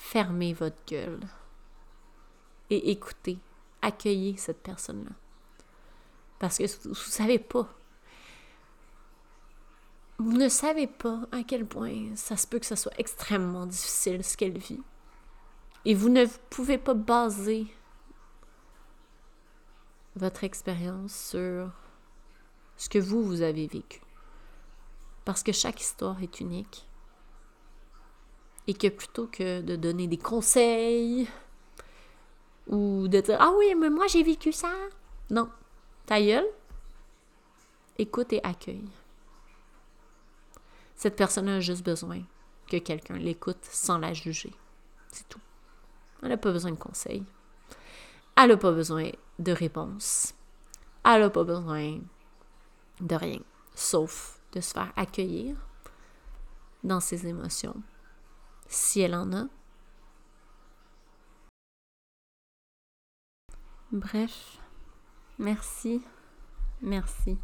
[0.00, 1.20] Fermez votre gueule
[2.70, 3.38] et écoutez,
[3.82, 5.12] accueillez cette personne-là.
[6.38, 7.68] Parce que vous ne savez pas
[10.18, 14.24] vous ne savez pas à quel point ça se peut que ce soit extrêmement difficile
[14.24, 14.82] ce qu'elle vit.
[15.84, 17.66] Et vous ne pouvez pas baser
[20.16, 21.70] votre expérience sur
[22.76, 24.00] ce que vous, vous avez vécu.
[25.24, 26.86] Parce que chaque histoire est unique.
[28.66, 31.28] Et que plutôt que de donner des conseils
[32.66, 34.72] ou de dire Ah oui, mais moi j'ai vécu ça.
[35.30, 35.48] Non.
[36.06, 36.46] Ta gueule,
[37.98, 38.88] écoute et accueille.
[40.96, 42.22] Cette personne a juste besoin
[42.68, 44.52] que quelqu'un l'écoute sans la juger.
[45.12, 45.40] C'est tout.
[46.22, 47.24] Elle n'a pas besoin de conseils.
[48.36, 50.34] Elle n'a pas besoin de réponses.
[51.04, 51.98] Elle n'a pas besoin
[53.00, 53.40] de rien,
[53.74, 55.56] sauf de se faire accueillir
[56.84, 57.76] dans ses émotions,
[58.70, 59.46] si elle en a.
[63.90, 64.58] Bref,
[65.38, 66.00] merci,
[66.80, 67.36] merci,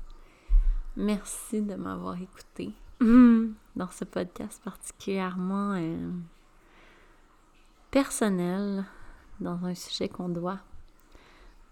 [0.96, 2.72] merci de m'avoir écouté.
[3.00, 6.12] Dans ce podcast particulièrement euh,
[7.90, 8.86] personnel,
[9.38, 10.60] dans un sujet qu'on doit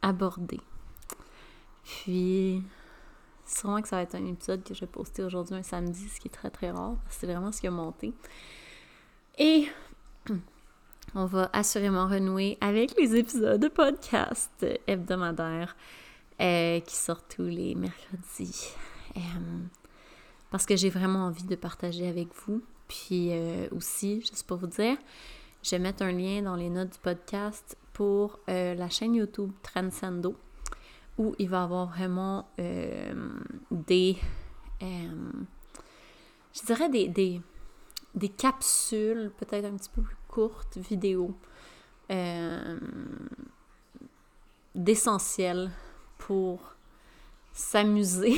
[0.03, 0.61] aborder.
[1.83, 2.63] Puis,
[3.47, 6.21] sûrement que ça va être un épisode que je vais poster aujourd'hui un samedi, ce
[6.21, 8.13] qui est très très rare, c'est vraiment ce qui a monté.
[9.39, 9.67] Et
[11.15, 15.77] on va assurément renouer avec les épisodes de podcast hebdomadaires
[16.41, 18.71] euh, qui sortent tous les mercredis.
[19.17, 19.21] Euh,
[20.51, 22.63] parce que j'ai vraiment envie de partager avec vous.
[22.87, 24.97] Puis euh, aussi, juste pour vous dire,
[25.65, 30.37] je vais mettre un lien dans les notes du podcast pour la chaîne YouTube Transcendo,
[31.17, 32.49] où il va y avoir vraiment
[33.71, 34.17] des,
[34.81, 37.41] je dirais des, des,
[38.15, 41.35] des capsules, peut-être un petit peu plus courtes, vidéos,
[44.75, 45.71] d'essentiel
[46.19, 46.75] pour
[47.53, 48.37] s'amuser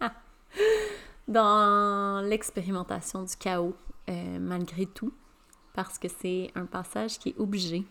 [1.28, 3.74] dans l'expérimentation du chaos,
[4.08, 5.12] euh, malgré tout,
[5.74, 7.84] parce que c'est un passage qui est obligé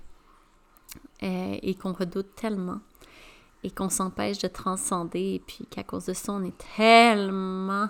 [1.23, 2.79] euh, et qu'on redoute tellement
[3.63, 7.89] et qu'on s'empêche de transcender et puis qu'à cause de ça, on est tellement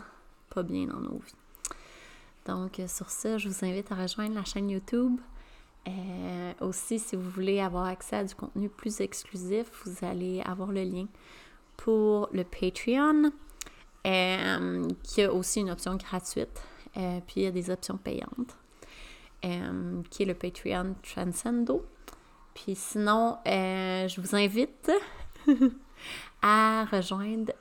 [0.50, 1.36] pas bien dans nos vies.
[2.46, 5.20] Donc, euh, sur ça, je vous invite à rejoindre la chaîne YouTube.
[6.62, 10.84] aussi, si vous voulez avoir accès à du contenu plus exclusif, vous allez avoir le
[10.84, 11.08] lien
[11.78, 13.32] pour le Patreon,
[14.06, 16.62] euh, qui a aussi une option gratuite,
[16.98, 18.56] euh, puis il y a des options payantes,
[19.43, 21.86] euh, qui est le Patreon Transcendo.
[22.54, 24.91] Puis sinon, je vous invite
[26.41, 27.52] à rejoindre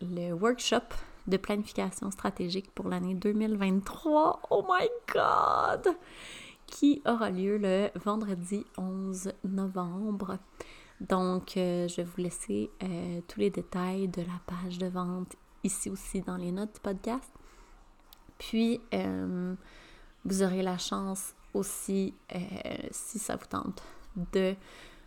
[0.00, 0.94] le workshop
[1.26, 4.42] de planification stratégique pour l'année 2023.
[4.50, 5.94] Oh my God!
[6.66, 10.38] Qui aura lieu le vendredi 11 novembre.
[11.00, 15.34] Donc, euh, je vais vous laisser euh, tous les détails de la page de vente
[15.64, 17.30] ici aussi dans les notes du podcast.
[18.38, 19.54] Puis, euh,
[20.24, 22.14] vous aurez la chance aussi,
[22.90, 23.82] si ça vous tente,
[24.32, 24.54] de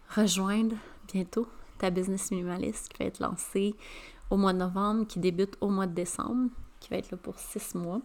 [0.09, 0.75] rejoindre
[1.11, 1.47] bientôt
[1.77, 3.75] ta business minimaliste qui va être lancée
[4.33, 7.37] au mois de novembre, qui débute au mois de décembre, qui va être là pour
[7.37, 8.01] six mois.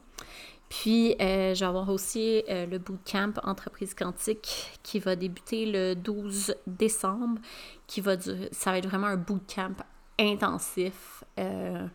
[0.68, 5.95] Puis, euh, je vais avoir aussi euh, le bootcamp Entreprise Quantique qui va débuter le
[5.95, 7.41] 12 décembre,
[7.87, 9.72] qui va durer, ça va être vraiment un bootcamp
[10.18, 11.87] intensif euh,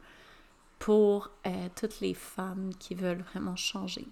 [0.79, 1.29] pour
[1.75, 4.07] toutes les femmes qui veulent vraiment changer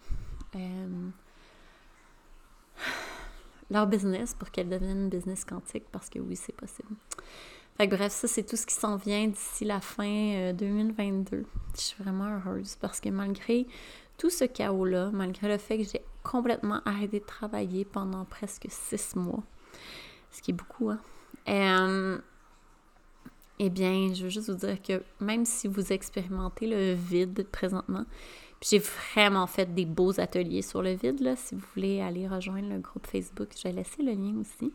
[3.71, 6.93] leur business pour qu'elles deviennent business quantique parce que oui, c'est possible.
[7.77, 11.45] Fait que bref, ça, c'est tout ce qui s'en vient d'ici la fin 2022.
[11.75, 13.65] Je suis vraiment heureuse parce que malgré
[14.17, 19.15] tout ce chaos-là, malgré le fait que j'ai complètement arrêté de travailler pendant presque six
[19.15, 19.43] mois,
[20.31, 20.99] ce qui est beaucoup, hein?
[21.49, 22.19] Euh,
[23.57, 28.05] eh bien, je veux juste vous dire que même si vous expérimentez le vide présentement,
[28.61, 32.69] j'ai vraiment fait des beaux ateliers sur le vide, là, si vous voulez aller rejoindre
[32.69, 34.71] le groupe Facebook, je vais laisser le lien aussi.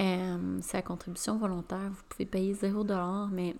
[0.00, 3.54] Euh, c'est la contribution volontaire, vous pouvez payer 0$, mais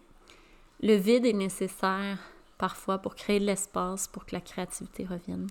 [0.82, 2.18] le vide est nécessaire
[2.58, 5.46] parfois pour créer de l'espace pour que la créativité revienne.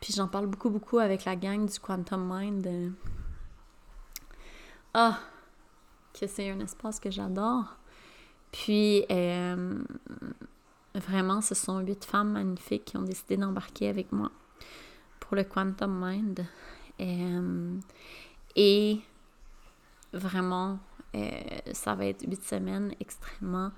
[0.00, 2.92] Puis j'en parle beaucoup, beaucoup avec la gang du Quantum Mind.
[4.92, 5.18] Ah,
[6.12, 7.76] que c'est un espace que j'adore.
[8.52, 9.82] Puis euh,
[10.94, 14.30] vraiment, ce sont huit femmes magnifiques qui ont décidé d'embarquer avec moi
[15.20, 16.46] pour le Quantum Mind.
[17.00, 17.78] Euh,
[18.56, 19.00] et
[20.14, 20.78] vraiment,
[21.14, 21.30] euh,
[21.72, 23.70] ça va être huit semaines extrêmement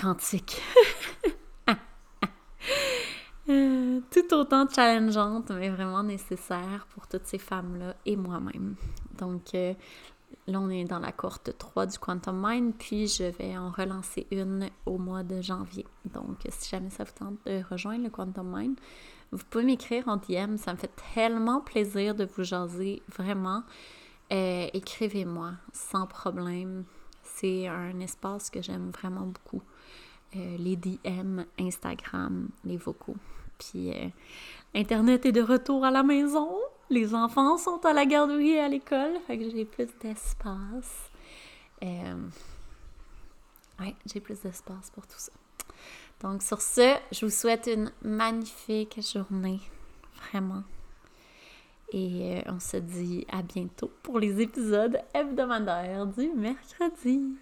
[0.00, 0.60] quantique.
[3.46, 8.74] Euh, tout autant challengeante, mais vraiment nécessaire pour toutes ces femmes-là et moi-même.
[9.18, 9.74] Donc, euh,
[10.46, 14.26] là, on est dans la cohorte 3 du Quantum Mind, puis je vais en relancer
[14.30, 15.86] une au mois de janvier.
[16.06, 18.80] Donc, si jamais ça vous tente de rejoindre le Quantum Mind,
[19.30, 20.56] vous pouvez m'écrire en DM.
[20.56, 23.62] Ça me fait tellement plaisir de vous jaser, vraiment.
[24.32, 26.84] Euh, écrivez-moi sans problème.
[27.22, 29.62] C'est un espace que j'aime vraiment beaucoup.
[30.36, 33.16] Euh, les DM, Instagram, les vocaux.
[33.58, 34.08] Puis euh,
[34.74, 36.56] Internet est de retour à la maison.
[36.90, 39.12] Les enfants sont à la garderie et à l'école.
[39.26, 41.10] Fait que j'ai plus d'espace.
[43.80, 45.32] Ouais, j'ai plus d'espace pour tout ça.
[46.20, 49.60] Donc sur ce, je vous souhaite une magnifique journée.
[50.30, 50.62] Vraiment.
[51.96, 57.36] Et on se dit à bientôt pour les épisodes hebdomadaires du mercredi.